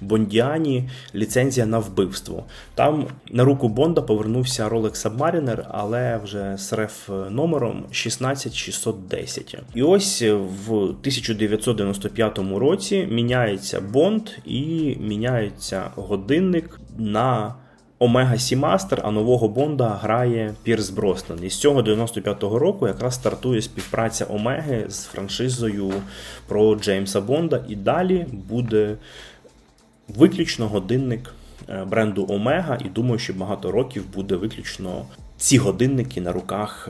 Бондіані 0.00 0.88
ліцензія 1.14 1.66
на 1.66 1.78
вбивство. 1.78 2.44
Там 2.74 3.06
на 3.30 3.44
руку 3.44 3.68
Бонда 3.68 4.02
повернувся 4.02 4.68
Rolex 4.68 5.06
Submariner, 5.06 5.64
але 5.70 6.20
вже 6.24 6.56
з 6.58 6.72
реф 6.72 7.08
номером 7.30 7.84
16610. 7.90 9.56
І 9.74 9.82
ось 9.82 10.22
в 10.66 10.72
1995 10.72 12.38
році 12.38 13.08
міняється 13.10 13.80
Бонд 13.80 14.22
і 14.44 14.96
міняється 15.00 15.90
годинник 15.94 16.80
на 16.98 17.54
Omega 17.98 18.38
Seamaster, 18.38 19.00
а 19.04 19.10
нового 19.10 19.48
Бонда 19.48 19.88
грає 20.02 20.54
Пірс 20.62 20.90
Броснан. 20.90 21.38
І 21.44 21.50
з 21.50 21.56
цього 21.56 21.82
95-го 21.82 22.58
року 22.58 22.88
якраз 22.88 23.14
стартує 23.14 23.62
співпраця 23.62 24.24
Омеги 24.24 24.84
з 24.88 25.04
франшизою 25.04 25.92
про 26.48 26.74
Джеймса 26.74 27.20
Бонда. 27.20 27.64
І 27.68 27.76
далі 27.76 28.26
буде 28.32 28.96
виключно 30.08 30.68
годинник 30.68 31.34
бренду 31.86 32.26
Омега. 32.28 32.78
І 32.84 32.88
думаю, 32.88 33.18
що 33.18 33.32
багато 33.32 33.72
років 33.72 34.04
буде 34.14 34.36
виключно 34.36 35.04
ці 35.38 35.58
годинники 35.58 36.20
на 36.20 36.32
руках 36.32 36.88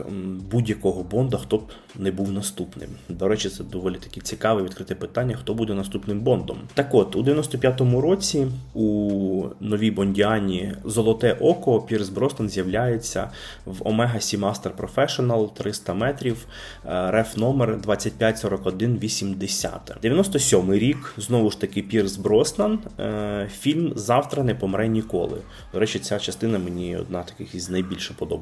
будь-якого 0.51 1.03
Бонда, 1.03 1.37
хто 1.37 1.57
б 1.57 1.61
не 1.95 2.11
був 2.11 2.31
наступним. 2.31 2.89
До 3.09 3.27
речі, 3.27 3.49
це 3.49 3.63
доволі 3.63 3.95
таки 3.95 4.21
цікаве 4.21 4.63
відкрите 4.63 4.95
питання, 4.95 5.35
хто 5.35 5.53
буде 5.53 5.73
наступним 5.73 6.19
Бондом. 6.19 6.57
Так 6.73 6.93
от, 6.93 7.15
у 7.15 7.23
95-му 7.23 8.01
році 8.01 8.47
у 8.73 9.45
новій 9.59 9.91
Бондіані 9.91 10.73
Золоте 10.85 11.33
Око 11.39 11.81
Пірс 11.81 12.09
Бростон 12.09 12.49
з'являється 12.49 13.29
в 13.65 13.81
Omega 13.81 14.15
Seamaster 14.15 14.71
Professional 14.77 15.53
300 15.53 15.93
метрів, 15.93 16.45
реф 16.85 17.37
номер 17.37 17.81
254180. 17.81 19.71
97-й 20.03 20.79
рік, 20.79 21.13
знову 21.17 21.51
ж 21.51 21.61
таки, 21.61 21.81
Пірс 21.81 22.17
Броснан, 22.17 22.79
фільм 23.59 23.93
Завтра 23.95 24.43
не 24.43 24.55
помре 24.55 24.87
ніколи. 24.87 25.41
До 25.73 25.79
речі, 25.79 25.99
ця 25.99 26.19
частина 26.19 26.59
мені 26.59 26.97
одна 26.97 27.23
таких 27.23 27.55
із 27.55 27.69
найбільше 27.69 28.13
подобається. 28.13 28.38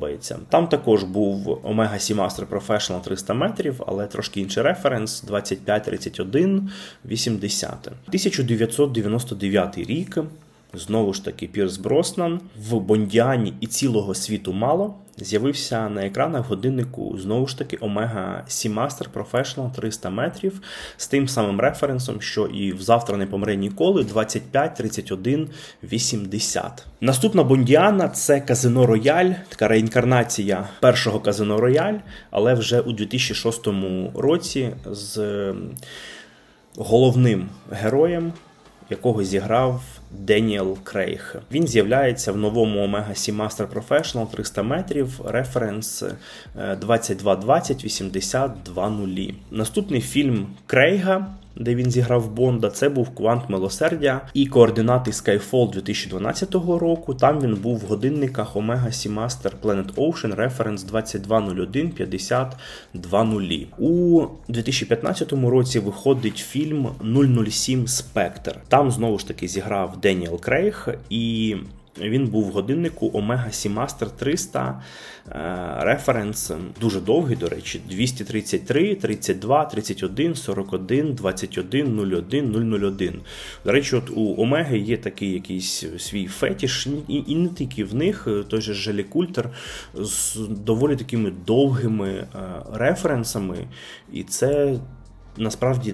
Там 0.50 0.68
також 0.68 1.04
був 1.04 1.48
Omega 1.48 1.94
Seamaster 1.94 2.46
Professional 2.48 3.02
300 3.02 3.34
метрів, 3.34 3.84
але 3.88 4.08
трошки 4.08 4.42
інший 4.42 4.64
референс 4.64 5.22
2531 5.22 6.70
80. 7.06 7.88
1999 7.88 9.78
рік. 9.78 10.18
Знову 10.78 11.14
ж 11.14 11.26
таки, 11.26 11.48
Пірс 11.48 11.78
Броснан 11.78 12.40
в 12.70 12.80
Бондіані 12.80 13.54
і 13.62 13.68
цілого 13.68 14.16
світу 14.16 14.54
мало. 14.54 14.96
З'явився 15.20 15.90
на 15.90 16.06
екранах 16.06 16.48
годиннику 16.48 17.18
знову 17.18 17.48
ж 17.48 17.58
таки 17.58 17.78
Omega 17.78 18.44
Seamaster 18.48 19.06
Professional 19.14 19.72
300 19.72 20.10
метрів 20.10 20.62
з 20.98 21.08
тим 21.08 21.28
самим 21.28 21.60
референсом, 21.60 22.22
що 22.22 22.46
і 22.46 22.74
в 22.74 22.82
завтра 22.82 23.18
не 23.18 23.26
помре 23.26 23.56
ніколи 23.56 24.04
25 24.04 24.76
31 24.76 25.50
80. 25.84 26.86
Наступна 27.02 27.44
Бондіана 27.44 28.10
це 28.10 28.42
Казино 28.42 28.86
Рояль, 28.86 29.32
така 29.50 29.68
реінкарнація 29.68 30.68
першого 30.80 31.20
Казино 31.20 31.60
Рояль, 31.60 31.98
але 32.32 32.54
вже 32.54 32.80
у 32.82 32.92
2006 32.92 33.68
році 34.16 34.70
з 34.86 35.54
головним 36.78 37.50
героєм, 37.72 38.34
якого 38.90 39.24
зіграв 39.24 39.82
Деніел 40.12 40.78
Крейг. 40.84 41.36
Він 41.52 41.68
з'являється 41.68 42.32
в 42.32 42.38
новому 42.38 42.80
Omega 42.80 43.12
Seamaster 43.12 43.68
Professional 43.68 44.32
300 44.32 44.64
метрів, 44.64 45.22
референс 45.26 46.04
2220 46.82 47.86
8200. 47.86 49.34
Наступний 49.52 50.02
фільм 50.02 50.48
Крейга. 50.66 51.28
Де 51.60 51.76
він 51.76 51.92
зіграв 51.92 52.32
Бонда, 52.32 52.70
це 52.70 52.90
був 52.90 53.16
Квант 53.16 53.50
Милосердя 53.50 54.22
і 54.34 54.46
координати 54.46 55.12
Skyfall 55.12 55.72
2012 55.72 56.56
року. 56.56 57.14
Там 57.14 57.42
він 57.42 57.56
був 57.56 57.78
в 57.78 57.86
годинниках 57.86 58.56
Omega 58.56 58.88
Seamaster 58.88 59.52
Planet 59.64 59.94
Ocean 59.94 60.36
Reference 60.36 60.86
2201 60.86 61.90
5020. 61.90 63.68
У 63.78 64.26
2015 64.48 65.34
році 65.34 65.80
виходить 65.80 66.38
фільм 66.38 66.88
007 67.50 67.86
Spectre. 67.86 68.56
Там 68.68 68.92
знову 68.92 69.20
ж 69.20 69.28
таки 69.28 69.48
зіграв 69.48 69.98
Деніел 70.02 70.40
Крейг 70.40 70.88
і. 71.10 71.56
Він 72.02 72.28
був 72.28 72.46
в 72.46 72.52
годиннику 72.52 73.10
Omega 73.10 73.50
Seamaster 73.50 74.10
300 74.18 74.82
референс 75.80 76.52
дуже 76.82 77.00
довгий, 77.00 77.36
до 77.36 77.50
речі, 77.50 77.82
233, 77.90 78.96
32, 78.96 79.66
31, 79.66 80.36
41, 80.36 81.14
21, 81.14 82.00
01, 82.00 82.74
001. 82.98 83.22
До 83.66 83.72
речі, 83.72 83.96
от 83.96 84.10
у 84.10 84.42
Омеги 84.42 84.78
є 84.78 84.98
такий 84.98 85.34
якийсь 85.34 85.86
свій 85.98 86.28
фетіш, 86.28 86.88
і, 87.08 87.36
не 87.36 87.50
тільки 87.50 87.84
в 87.84 87.96
них, 87.96 88.28
той 88.48 88.62
же 88.62 88.74
Желі 88.74 89.04
Культер 89.04 89.50
з 89.94 90.36
доволі 90.50 90.96
такими 90.96 91.34
довгими 91.48 92.28
референсами, 92.74 93.58
і 94.14 94.24
це 94.24 94.80
насправді 95.38 95.94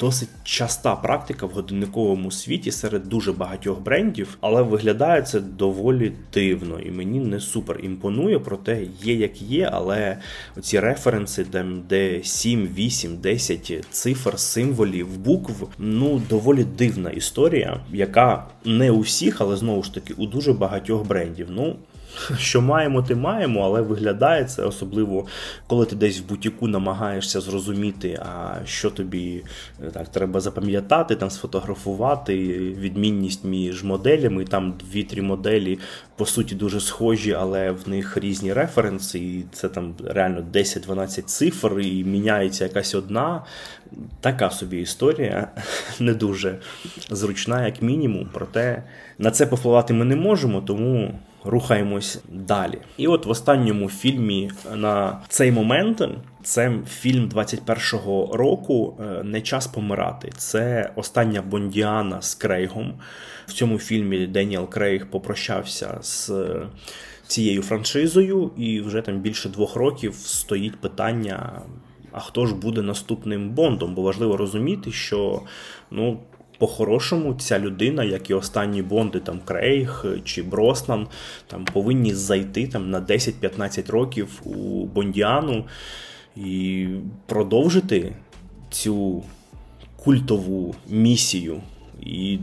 досить 0.00 0.28
часта 0.44 0.96
практика 0.96 1.46
в 1.46 1.50
годинниковому 1.50 2.30
світі 2.30 2.70
серед 2.72 3.08
дуже 3.08 3.32
багатьох 3.32 3.80
брендів, 3.80 4.38
але 4.40 4.62
виглядає 4.62 5.22
це 5.22 5.40
доволі 5.40 6.12
дивно 6.32 6.80
і 6.80 6.90
мені 6.90 7.20
не 7.20 7.40
супер 7.40 7.80
імпонує, 7.82 8.38
проте 8.38 8.86
є 9.02 9.14
як 9.14 9.42
є, 9.42 9.70
але 9.72 10.18
оці 10.56 10.80
референси, 10.80 11.44
там, 11.44 11.82
де 11.88 12.22
7, 12.22 12.68
8, 12.76 13.16
10 13.16 13.86
цифр, 13.90 14.38
символів, 14.38 15.18
букв, 15.18 15.68
ну 15.78 16.22
доволі 16.30 16.64
дивна 16.64 17.10
історія, 17.10 17.80
яка 17.92 18.46
не 18.64 18.90
у 18.90 19.00
всіх, 19.00 19.40
але 19.40 19.56
знову 19.56 19.82
ж 19.82 19.94
таки 19.94 20.14
у 20.14 20.26
дуже 20.26 20.52
багатьох 20.52 21.06
брендів. 21.06 21.46
Ну, 21.50 21.76
що 22.38 22.60
маємо, 22.60 23.02
ти 23.02 23.14
маємо, 23.14 23.60
але 23.64 23.80
виглядає 23.80 24.44
це 24.44 24.62
особливо, 24.62 25.26
коли 25.66 25.86
ти 25.86 25.96
десь 25.96 26.20
в 26.20 26.28
бутіку 26.28 26.68
намагаєшся 26.68 27.40
зрозуміти, 27.40 28.20
а 28.22 28.54
що 28.64 28.90
тобі 28.90 29.42
е, 29.86 29.90
так 29.90 30.08
треба 30.08 30.40
запам'ятати, 30.40 31.16
там 31.16 31.30
сфотографувати 31.30 32.36
відмінність 32.58 33.44
між 33.44 33.84
моделями. 33.84 34.44
Там 34.44 34.74
дві-три 34.90 35.22
моделі 35.22 35.78
по 36.16 36.26
суті 36.26 36.54
дуже 36.54 36.80
схожі, 36.80 37.32
але 37.32 37.70
в 37.70 37.88
них 37.88 38.16
різні 38.16 38.52
референси, 38.52 39.18
і 39.18 39.44
це 39.52 39.68
там 39.68 39.94
реально 40.04 40.44
10-12 40.52 41.22
цифр, 41.22 41.80
і 41.80 42.04
міняється 42.04 42.64
якась 42.64 42.94
одна. 42.94 43.44
Така 44.20 44.50
собі 44.50 44.80
історія, 44.80 45.48
не 46.00 46.14
дуже 46.14 46.58
зручна, 47.10 47.66
як 47.66 47.82
мінімум. 47.82 48.28
Проте 48.32 48.82
на 49.18 49.30
це 49.30 49.46
повпливати 49.46 49.94
ми 49.94 50.04
не 50.04 50.16
можемо, 50.16 50.60
тому 50.60 51.14
рухаємось 51.48 52.20
далі. 52.28 52.78
І 52.96 53.06
от 53.06 53.26
в 53.26 53.30
останньому 53.30 53.88
фільмі 53.88 54.50
на 54.74 55.20
цей 55.28 55.52
момент. 55.52 56.02
Це 56.42 56.72
фільм 56.88 57.28
21-го 57.28 58.36
року 58.36 58.96
е, 59.00 59.22
Не 59.22 59.40
час 59.40 59.66
помирати. 59.66 60.32
Це 60.36 60.90
остання 60.96 61.42
Бондіана 61.42 62.22
з 62.22 62.34
Крейгом. 62.34 62.94
В 63.46 63.52
цьому 63.52 63.78
фільмі 63.78 64.26
Деніел 64.26 64.68
Крейг 64.68 65.06
попрощався 65.10 65.98
з 66.02 66.32
цією 67.26 67.62
франшизою, 67.62 68.50
і 68.56 68.80
вже 68.80 69.00
там 69.00 69.20
більше 69.20 69.48
двох 69.48 69.76
років 69.76 70.14
стоїть 70.14 70.80
питання. 70.80 71.62
А 72.12 72.20
хто 72.20 72.46
ж 72.46 72.54
буде 72.54 72.82
наступним 72.82 73.50
Бондом? 73.50 73.94
Бо 73.94 74.02
важливо 74.02 74.36
розуміти, 74.36 74.92
що 74.92 75.42
ну 75.90 76.20
по-хорошому, 76.58 77.34
ця 77.34 77.58
людина, 77.58 78.04
як 78.04 78.30
і 78.30 78.34
останні 78.34 78.82
бонди, 78.82 79.20
там 79.20 79.40
Крейг 79.44 80.04
чи 80.24 80.42
Броснан, 80.42 81.06
там 81.46 81.64
повинні 81.64 82.14
зайти 82.14 82.66
там 82.66 82.90
на 82.90 83.00
10-15 83.00 83.90
років 83.90 84.42
у 84.44 84.86
Бондіану 84.86 85.64
і 86.36 86.86
продовжити 87.26 88.12
цю 88.70 89.22
культову 89.96 90.74
місію. 90.88 91.60
І 92.00 92.38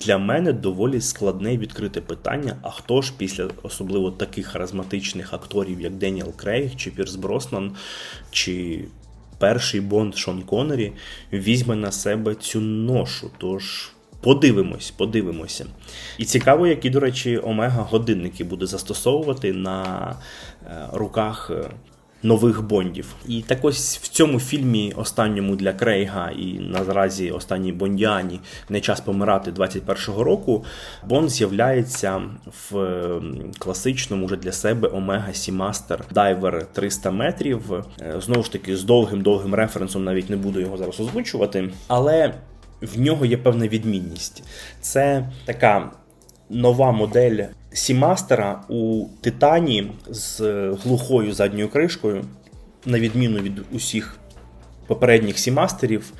для 0.00 0.18
мене 0.18 0.52
доволі 0.52 1.00
складне 1.00 1.58
відкрите 1.58 2.00
питання: 2.00 2.56
а 2.62 2.70
хто 2.70 3.02
ж 3.02 3.12
після 3.18 3.48
особливо 3.62 4.10
таких 4.10 4.46
харизматичних 4.46 5.34
акторів, 5.34 5.80
як 5.80 5.94
Деніел 5.94 6.36
Крейг, 6.36 6.76
чи 6.76 6.90
Пірс 6.90 7.14
Броснан, 7.14 7.72
чи 8.30 8.84
перший 9.38 9.80
Бонд 9.80 10.16
Шон 10.16 10.42
Коннері 10.42 10.92
візьме 11.32 11.76
на 11.76 11.92
себе 11.92 12.34
цю 12.34 12.60
ношу. 12.60 13.30
Тож. 13.38 13.90
Подивимось, 14.20 14.90
подивимося. 14.90 15.66
І 16.18 16.24
цікаво, 16.24 16.66
які, 16.66 16.90
до 16.90 17.00
речі, 17.00 17.38
Омега 17.38 17.82
годинники 17.82 18.44
буде 18.44 18.66
застосовувати 18.66 19.52
на 19.52 20.10
е, 20.64 20.88
руках 20.92 21.50
е, 21.54 21.70
нових 22.22 22.62
бондів. 22.62 23.14
І 23.28 23.42
так 23.42 23.58
ось 23.62 23.98
в 23.98 24.08
цьому 24.08 24.40
фільмі, 24.40 24.92
останньому 24.96 25.56
для 25.56 25.72
Крейга 25.72 26.30
і 26.30 26.58
наразі 26.58 27.30
останній 27.30 27.72
Бондіані 27.72 28.40
не 28.68 28.80
час 28.80 29.00
помирати 29.00 29.50
21-го 29.50 30.24
року. 30.24 30.64
Бонд 31.06 31.30
з'являється 31.30 32.22
в 32.70 33.20
класичному 33.58 34.26
вже 34.26 34.36
для 34.36 34.52
себе 34.52 34.88
Omega 34.88 35.32
Seamaster 35.32 36.04
Diver 36.10 36.66
300 36.72 37.10
метрів. 37.10 37.72
Е, 38.00 38.14
знову 38.20 38.42
ж 38.42 38.52
таки, 38.52 38.76
з 38.76 38.84
довгим-довгим 38.84 39.54
референсом 39.54 40.04
навіть 40.04 40.30
не 40.30 40.36
буду 40.36 40.60
його 40.60 40.76
зараз 40.76 41.00
озвучувати. 41.00 41.70
Але 41.88 42.34
в 42.82 43.00
нього 43.00 43.26
є 43.26 43.36
певна 43.36 43.68
відмінність. 43.68 44.42
Це 44.80 45.28
така 45.44 45.90
нова 46.50 46.92
модель 46.92 47.44
Сімастера 47.72 48.62
у 48.68 49.06
Титані 49.20 49.92
з 50.08 50.40
глухою 50.84 51.32
задньою 51.32 51.68
кришкою, 51.68 52.24
на 52.86 52.98
відміну 52.98 53.38
від 53.38 53.62
усіх 53.72 54.16
попередніх 54.86 55.38
сімастерів 55.38 56.12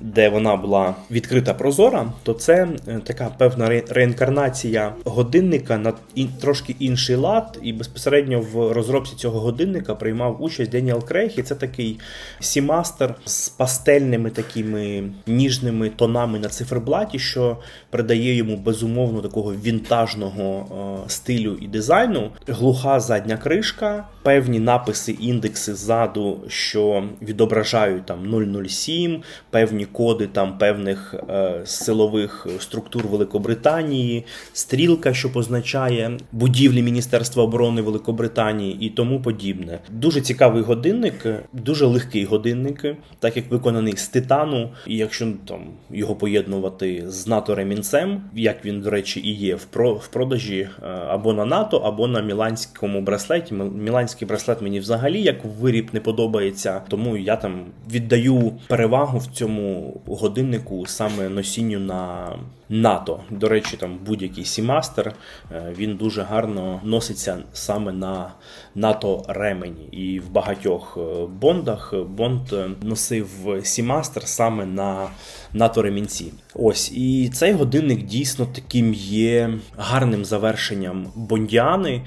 де 0.00 0.28
вона 0.28 0.56
була 0.56 0.94
відкрита 1.10 1.54
прозора, 1.54 2.12
то 2.22 2.32
це 2.32 2.68
е, 2.88 3.00
така 3.04 3.30
певна 3.38 3.82
реінкарнація 3.88 4.94
годинника 5.04 5.78
на 5.78 5.92
трошки 6.40 6.76
інший 6.78 7.16
лад, 7.16 7.58
і 7.62 7.72
безпосередньо 7.72 8.40
в 8.40 8.72
розробці 8.72 9.16
цього 9.16 9.40
годинника 9.40 9.94
приймав 9.94 10.42
участь 10.42 10.70
Деніел 10.70 11.04
Крейг, 11.04 11.32
і 11.36 11.42
це 11.42 11.54
такий 11.54 11.98
сімастер 12.40 13.14
з 13.24 13.48
пастельними 13.48 14.30
такими 14.30 15.02
ніжними 15.26 15.88
тонами 15.88 16.38
на 16.38 16.48
циферблаті, 16.48 17.18
що 17.18 17.56
придає 17.90 18.34
йому 18.34 18.56
безумовно 18.56 19.20
такого 19.20 19.54
вінтажного 19.54 20.66
е, 21.06 21.10
стилю 21.10 21.58
і 21.60 21.66
дизайну. 21.66 22.30
Глуха 22.46 23.00
задня 23.00 23.36
кришка, 23.36 24.04
певні 24.22 24.60
написи, 24.60 25.12
індекси 25.12 25.74
ззаду, 25.74 26.40
що 26.48 27.04
відображають 27.22 28.06
там 28.06 28.48
007, 28.68 29.22
певні 29.50 29.86
коди 29.92 30.26
там 30.26 30.58
певних 30.58 31.14
е, 31.28 31.60
силових 31.64 32.46
структур 32.58 33.06
Великобританії, 33.06 34.24
стрілка, 34.52 35.14
що 35.14 35.32
позначає 35.32 36.18
будівлі 36.32 36.82
Міністерства 36.82 37.42
оборони 37.42 37.82
Великобританії 37.82 38.76
і 38.80 38.90
тому 38.90 39.22
подібне. 39.22 39.78
Дуже 39.90 40.20
цікавий 40.20 40.62
годинник, 40.62 41.26
дуже 41.52 41.86
легкий 41.86 42.24
годинник, 42.24 42.84
так 43.18 43.36
як 43.36 43.50
виконаний 43.50 43.96
з 43.96 44.08
титану, 44.08 44.70
і 44.86 44.96
якщо 44.96 45.32
там 45.48 45.60
його 45.90 46.14
поєднувати 46.14 47.04
з 47.06 47.26
НАТО 47.26 47.54
ремінцем, 47.54 48.22
як 48.34 48.64
він, 48.64 48.80
до 48.80 48.90
речі, 48.90 49.20
і 49.20 49.34
є 49.34 49.54
в 49.54 49.66
в 49.88 50.08
продажі 50.08 50.58
е, 50.58 50.86
або 51.08 51.32
на 51.32 51.44
НАТО, 51.44 51.76
або 51.76 52.08
на 52.08 52.20
міланському 52.20 53.00
браслеті. 53.00 53.54
Міланський 53.54 54.28
браслет 54.28 54.62
мені 54.62 54.80
взагалі 54.80 55.22
як 55.22 55.36
виріб 55.60 55.88
не 55.92 56.00
подобається, 56.00 56.82
тому 56.88 57.16
я 57.16 57.36
там 57.36 57.64
віддаю 57.90 58.52
перевагу 58.68 59.18
в 59.18 59.26
цьому 59.26 59.79
годиннику 60.06 60.86
саме 60.86 61.28
носінню 61.28 61.78
на 61.78 62.28
НАТО. 62.68 63.20
До 63.30 63.48
речі, 63.48 63.76
там 63.76 63.98
будь-який 64.06 64.44
сімастер 64.44 65.14
е, 65.52 65.74
він 65.76 65.96
дуже 65.96 66.22
гарно 66.22 66.80
носиться 66.84 67.38
саме 67.52 67.92
на 67.92 68.32
НАТО 68.74 69.24
ремені. 69.28 69.88
І 69.90 70.20
в 70.20 70.30
багатьох 70.30 70.98
е, 71.00 71.26
бондах 71.26 71.94
Бонд 72.08 72.52
е, 72.52 72.70
носив 72.82 73.28
сімастер 73.62 74.22
саме 74.26 74.66
на 74.66 75.08
НАТО 75.52 75.82
ремінці. 75.82 76.32
Ось 76.54 76.92
і 76.92 77.30
цей 77.34 77.52
годинник 77.52 78.02
дійсно 78.02 78.46
таким 78.46 78.94
є 78.94 79.50
гарним 79.78 80.24
завершенням 80.24 81.12
бондіани 81.14 82.02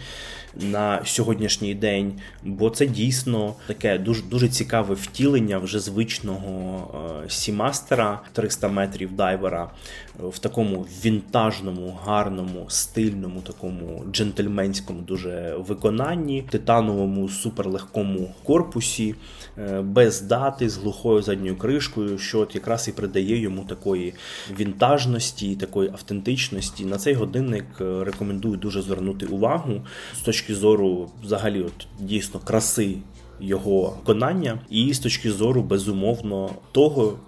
на 0.56 1.06
сьогоднішній 1.06 1.76
день, 1.76 2.13
бо 2.44 2.70
це 2.70 2.86
дійсно 2.86 3.54
таке 3.68 3.98
дуже 3.98 4.24
дуже 4.24 4.50
цікаве 4.50 4.96
втілення 4.96 5.58
вже 5.58 5.80
звичного 5.80 7.22
е, 7.26 7.30
сімастера 7.30 8.22
300 8.34 8.68
метрів 8.68 9.16
дайвера 9.16 9.72
в 10.19 10.39
такому 10.39 10.86
вінтажному, 11.06 11.99
гарному, 12.06 12.65
стильному, 12.67 13.41
такому 13.41 14.04
джентльменському 14.12 15.02
дуже 15.02 15.56
виконанні, 15.67 16.45
титановому 16.49 17.30
суперлегкому 17.30 18.36
корпусі, 18.43 19.15
е, 19.58 19.82
без 19.82 20.21
дати, 20.21 20.69
з 20.69 20.78
глухою 20.78 21.21
задньою 21.21 21.58
кришкою, 21.58 22.17
що 22.17 22.39
от 22.39 22.56
якраз 22.56 22.88
і 22.88 22.91
придає 22.91 23.39
йому 23.39 23.63
такої 23.63 24.13
вінтажності, 24.60 25.56
такої 25.56 25.89
автентичності. 25.89 26.86
На 26.86 26.97
цей 26.97 27.13
годинник 27.13 27.65
е, 27.82 28.04
рекомендую 28.04 28.58
дуже 28.58 28.82
звернути 28.82 29.26
увагу 29.26 29.82
з 30.15 30.21
точки 30.21 30.56
зору, 30.56 31.10
взагалі, 31.23 31.62
от 31.62 31.88
дійсно 31.99 32.39
краси. 32.39 32.97
Його 33.39 33.97
виконання, 33.99 34.60
і 34.69 34.93
з 34.93 34.99
точки 34.99 35.32
зору 35.32 35.63
безумовно 35.63 36.49
того, 36.71 37.19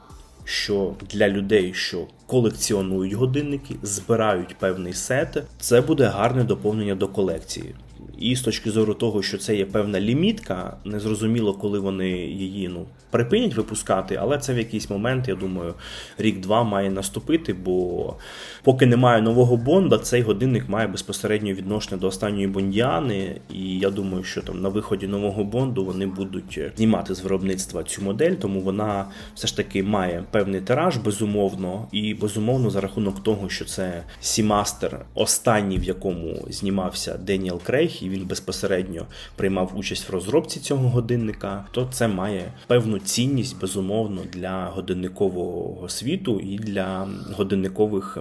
що 0.45 0.93
для 1.11 1.29
людей, 1.29 1.73
що 1.73 2.07
колекціонують 2.27 3.13
годинники, 3.13 3.75
збирають 3.83 4.55
певний 4.59 4.93
сет, 4.93 5.43
це 5.59 5.81
буде 5.81 6.05
гарне 6.05 6.43
доповнення 6.43 6.95
до 6.95 7.07
колекції. 7.07 7.75
І 8.17 8.35
з 8.35 8.41
точки 8.41 8.71
зору 8.71 8.93
того, 8.93 9.21
що 9.21 9.37
це 9.37 9.55
є 9.55 9.65
певна 9.65 9.99
лімітка, 9.99 10.77
незрозуміло, 10.85 11.53
коли 11.53 11.79
вони 11.79 12.09
її 12.17 12.67
ну 12.67 12.85
припинять 13.15 13.55
випускати, 13.55 14.15
але 14.15 14.37
це 14.37 14.53
в 14.53 14.57
якийсь 14.57 14.89
момент, 14.89 15.27
я 15.27 15.35
думаю, 15.35 15.73
рік-два 16.17 16.63
має 16.63 16.89
наступити, 16.89 17.53
бо 17.53 18.15
поки 18.63 18.85
немає 18.85 19.21
нового 19.21 19.57
Бонда, 19.57 19.97
цей 19.97 20.21
годинник 20.21 20.69
має 20.69 20.87
безпосередньо 20.87 21.53
відношення 21.53 21.97
до 21.97 22.07
останньої 22.07 22.47
Бондіани. 22.47 23.41
І 23.53 23.79
я 23.79 23.89
думаю, 23.89 24.23
що 24.23 24.41
там 24.41 24.61
на 24.61 24.69
виході 24.69 25.07
нового 25.07 25.43
Бонду 25.43 25.85
вони 25.85 26.05
будуть 26.05 26.59
знімати 26.77 27.15
з 27.15 27.21
виробництва 27.21 27.83
цю 27.83 28.01
модель, 28.01 28.31
тому 28.31 28.59
вона 28.59 29.05
все 29.35 29.47
ж 29.47 29.57
таки 29.57 29.83
має 29.83 30.23
певний 30.31 30.61
тираж, 30.61 30.97
безумовно, 30.97 31.87
і 31.91 32.13
безумовно 32.13 32.69
за 32.69 32.81
рахунок 32.81 33.23
того, 33.23 33.49
що 33.49 33.65
це 33.65 34.03
Seamaster, 34.19 35.05
останній, 35.13 35.77
в 35.77 35.83
якому 35.83 36.45
знімався 36.49 37.17
Деніел 37.17 37.61
Крейг, 37.61 37.94
і 38.03 38.09
він 38.09 38.25
безпосередньо 38.25 39.05
приймав 39.35 39.71
участь 39.75 40.09
в 40.09 40.11
розробці 40.11 40.59
цього 40.59 40.89
годинника, 40.89 41.65
то 41.71 41.87
це 41.91 42.07
має 42.07 42.51
певну 42.67 42.99
цінність 42.99 43.59
безумовно 43.59 44.21
для 44.33 44.65
годинникового 44.65 45.89
світу 45.89 46.39
і 46.39 46.57
для 46.57 47.07
годинникових 47.33 48.17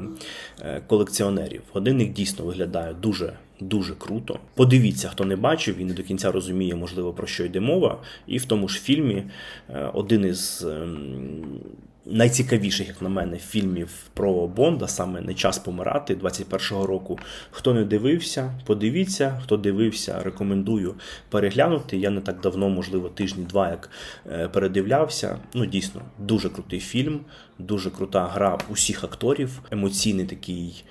е, 0.60 0.82
колекціонерів. 0.86 1.62
Годинник 1.72 2.12
дійсно 2.12 2.44
виглядає 2.44 2.94
дуже. 2.94 3.32
Дуже 3.60 3.94
круто. 3.94 4.38
Подивіться, 4.54 5.08
хто 5.08 5.24
не 5.24 5.36
бачив 5.36 5.78
і 5.78 5.84
не 5.84 5.94
до 5.94 6.02
кінця 6.02 6.32
розуміє, 6.32 6.74
можливо, 6.74 7.12
про 7.12 7.26
що 7.26 7.44
йде 7.44 7.60
мова. 7.60 8.02
І 8.26 8.38
в 8.38 8.44
тому 8.44 8.68
ж 8.68 8.80
фільмі 8.80 9.22
е, 9.70 9.90
один 9.94 10.24
із 10.24 10.64
ем, 10.64 11.60
найцікавіших, 12.06 12.88
як 12.88 13.02
на 13.02 13.08
мене, 13.08 13.36
фільмів 13.36 13.90
про 14.14 14.46
Бонда, 14.46 14.88
саме 14.88 15.20
не 15.20 15.34
час 15.34 15.58
помирати 15.58 16.14
21-го 16.14 16.86
року. 16.86 17.18
Хто 17.50 17.74
не 17.74 17.84
дивився, 17.84 18.54
подивіться. 18.66 19.40
Хто 19.44 19.56
дивився, 19.56 20.22
рекомендую 20.22 20.94
переглянути. 21.28 21.96
Я 21.96 22.10
не 22.10 22.20
так 22.20 22.40
давно, 22.40 22.68
можливо, 22.68 23.08
тижні-два, 23.08 23.70
як 23.70 23.90
е, 24.32 24.48
передивлявся. 24.48 25.38
Ну, 25.54 25.66
дійсно, 25.66 26.00
дуже 26.18 26.48
крутий 26.48 26.80
фільм, 26.80 27.20
дуже 27.58 27.90
крута 27.90 28.26
гра 28.26 28.58
усіх 28.68 29.04
акторів, 29.04 29.60
емоційний 29.70 30.26
такий. 30.26 30.84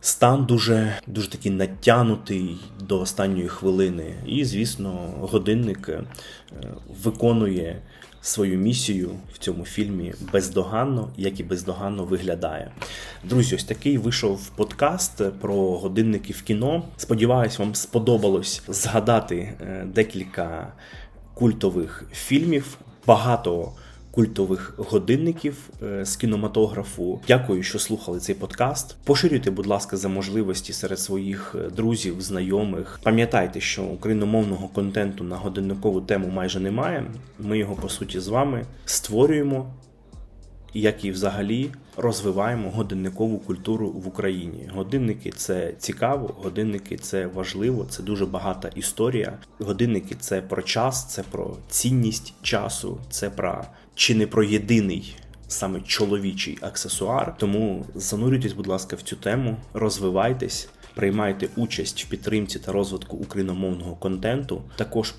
Стан 0.00 0.44
дуже 0.44 0.98
дуже 1.06 1.30
такий 1.30 1.52
натянутий 1.52 2.56
до 2.80 3.00
останньої 3.00 3.48
хвилини, 3.48 4.14
і, 4.26 4.44
звісно, 4.44 5.14
годинник 5.20 5.88
е, 5.88 6.02
виконує 7.04 7.82
свою 8.22 8.58
місію 8.58 9.10
в 9.32 9.38
цьому 9.38 9.64
фільмі 9.64 10.14
бездоганно, 10.32 11.08
як 11.16 11.40
і 11.40 11.42
бездоганно 11.42 12.04
виглядає. 12.04 12.70
Друзі, 13.24 13.54
ось 13.54 13.64
такий 13.64 13.98
вийшов 13.98 14.48
подкаст 14.48 15.32
про 15.40 15.78
годинники 15.78 16.32
в 16.32 16.42
кіно. 16.42 16.82
Сподіваюсь, 16.96 17.58
вам 17.58 17.74
сподобалось 17.74 18.62
згадати 18.68 19.36
е, 19.36 19.86
декілька 19.94 20.72
культових 21.34 22.04
фільмів. 22.12 22.78
Багато 23.06 23.72
культових 24.10 24.74
годинників 24.76 25.70
е, 25.82 26.04
з 26.04 26.16
кінематографу. 26.16 27.20
Дякую, 27.28 27.62
що 27.62 27.78
слухали 27.78 28.18
цей 28.20 28.34
подкаст. 28.34 28.96
Поширюйте, 29.04 29.50
будь 29.50 29.66
ласка, 29.66 29.96
за 29.96 30.08
можливості 30.08 30.72
серед 30.72 30.98
своїх 30.98 31.56
е, 31.58 31.70
друзів, 31.70 32.20
знайомих. 32.20 33.00
Пам'ятайте, 33.02 33.60
що 33.60 33.82
україномовного 33.82 34.68
контенту 34.68 35.24
на 35.24 35.36
годинникову 35.36 36.00
тему 36.00 36.28
майже 36.28 36.60
немає. 36.60 37.04
Ми 37.38 37.58
його 37.58 37.74
по 37.74 37.88
суті 37.88 38.20
з 38.20 38.28
вами 38.28 38.64
створюємо 38.84 39.66
як 40.74 41.04
і 41.04 41.10
взагалі 41.10 41.70
розвиваємо 41.96 42.70
годинникову 42.70 43.38
культуру 43.38 43.90
в 43.90 44.08
Україні. 44.08 44.70
Годинники 44.74 45.30
це 45.30 45.72
цікаво, 45.78 46.34
годинники 46.42 46.96
це 46.96 47.26
важливо, 47.26 47.86
це 47.90 48.02
дуже 48.02 48.26
багата 48.26 48.70
історія. 48.74 49.38
Годинники 49.58 50.16
це 50.20 50.42
про 50.42 50.62
час, 50.62 51.06
це 51.14 51.22
про 51.22 51.56
цінність 51.68 52.34
часу, 52.42 52.98
це 53.10 53.30
про 53.30 53.64
чи 53.94 54.14
не 54.14 54.26
про 54.26 54.44
єдиний. 54.44 55.16
Саме 55.48 55.80
чоловічий 55.80 56.58
аксесуар, 56.60 57.34
тому 57.38 57.86
занурюйтесь, 57.94 58.52
будь 58.52 58.66
ласка, 58.66 58.96
в 58.96 59.02
цю 59.02 59.16
тему, 59.16 59.56
розвивайтесь, 59.74 60.68
приймайте 60.94 61.48
участь 61.56 62.04
в 62.04 62.08
підтримці 62.08 62.58
та 62.58 62.72
розвитку 62.72 63.16
україномовного 63.16 63.96
контенту. 63.96 64.62
Також 64.76 65.14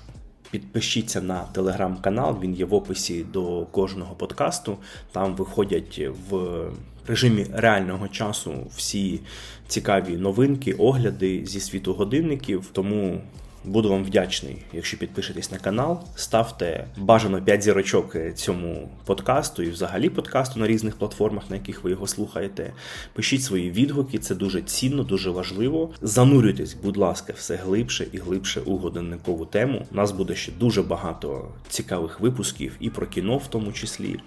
Підпишіться 0.52 1.20
на 1.20 1.44
телеграм-канал, 1.44 2.38
він 2.42 2.54
є 2.54 2.64
в 2.64 2.74
описі 2.74 3.24
до 3.32 3.66
кожного 3.70 4.14
подкасту. 4.14 4.78
Там 5.12 5.34
виходять 5.34 6.00
в 6.30 6.60
режимі 7.06 7.46
реального 7.52 8.08
часу 8.08 8.54
всі 8.76 9.20
цікаві 9.68 10.16
новинки, 10.16 10.72
огляди 10.72 11.46
зі 11.46 11.60
світу 11.60 11.92
годинників. 11.92 12.70
Тому 12.72 13.20
Буду 13.64 13.90
вам 13.90 14.04
вдячний, 14.04 14.56
якщо 14.72 14.98
підпишетесь 14.98 15.50
на 15.50 15.58
канал, 15.58 16.00
ставте 16.16 16.86
бажано 16.96 17.42
5 17.42 17.62
зірочок 17.62 18.16
цьому 18.34 18.88
подкасту 19.04 19.62
і 19.62 19.70
взагалі 19.70 20.10
подкасту 20.10 20.60
на 20.60 20.66
різних 20.66 20.96
платформах, 20.96 21.50
на 21.50 21.56
яких 21.56 21.84
ви 21.84 21.90
його 21.90 22.06
слухаєте. 22.06 22.72
Пишіть 23.12 23.42
свої 23.42 23.70
відгуки, 23.70 24.18
це 24.18 24.34
дуже 24.34 24.62
цінно, 24.62 25.02
дуже 25.02 25.30
важливо. 25.30 25.90
Занурюйтесь, 26.00 26.74
будь 26.74 26.96
ласка, 26.96 27.32
все 27.36 27.56
глибше 27.56 28.06
і 28.12 28.18
глибше 28.18 28.60
у 28.60 28.76
годинникову 28.76 29.46
тему. 29.46 29.86
У 29.92 29.94
нас 29.94 30.12
буде 30.12 30.34
ще 30.34 30.52
дуже 30.52 30.82
багато 30.82 31.48
цікавих 31.68 32.20
випусків 32.20 32.76
і 32.80 32.90
про 32.90 33.06
кіно, 33.06 33.36
в 33.36 33.46
тому 33.46 33.72
числі. 33.72 34.20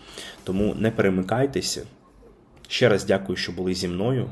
Тому 0.43 0.75
не 0.79 0.91
перемикайтеся. 0.91 1.83
Ще 2.67 2.89
раз 2.89 3.05
дякую, 3.05 3.35
що 3.35 3.51
були 3.51 3.73
зі 3.73 3.87
мною. 3.87 4.29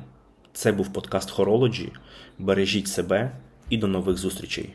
Це 0.53 0.71
був 0.71 0.93
подкаст 0.93 1.37
Horology. 1.37 1.89
Бережіть 2.39 2.87
себе 2.87 3.31
і 3.69 3.77
до 3.77 3.87
нових 3.87 4.17
зустрічей. 4.17 4.69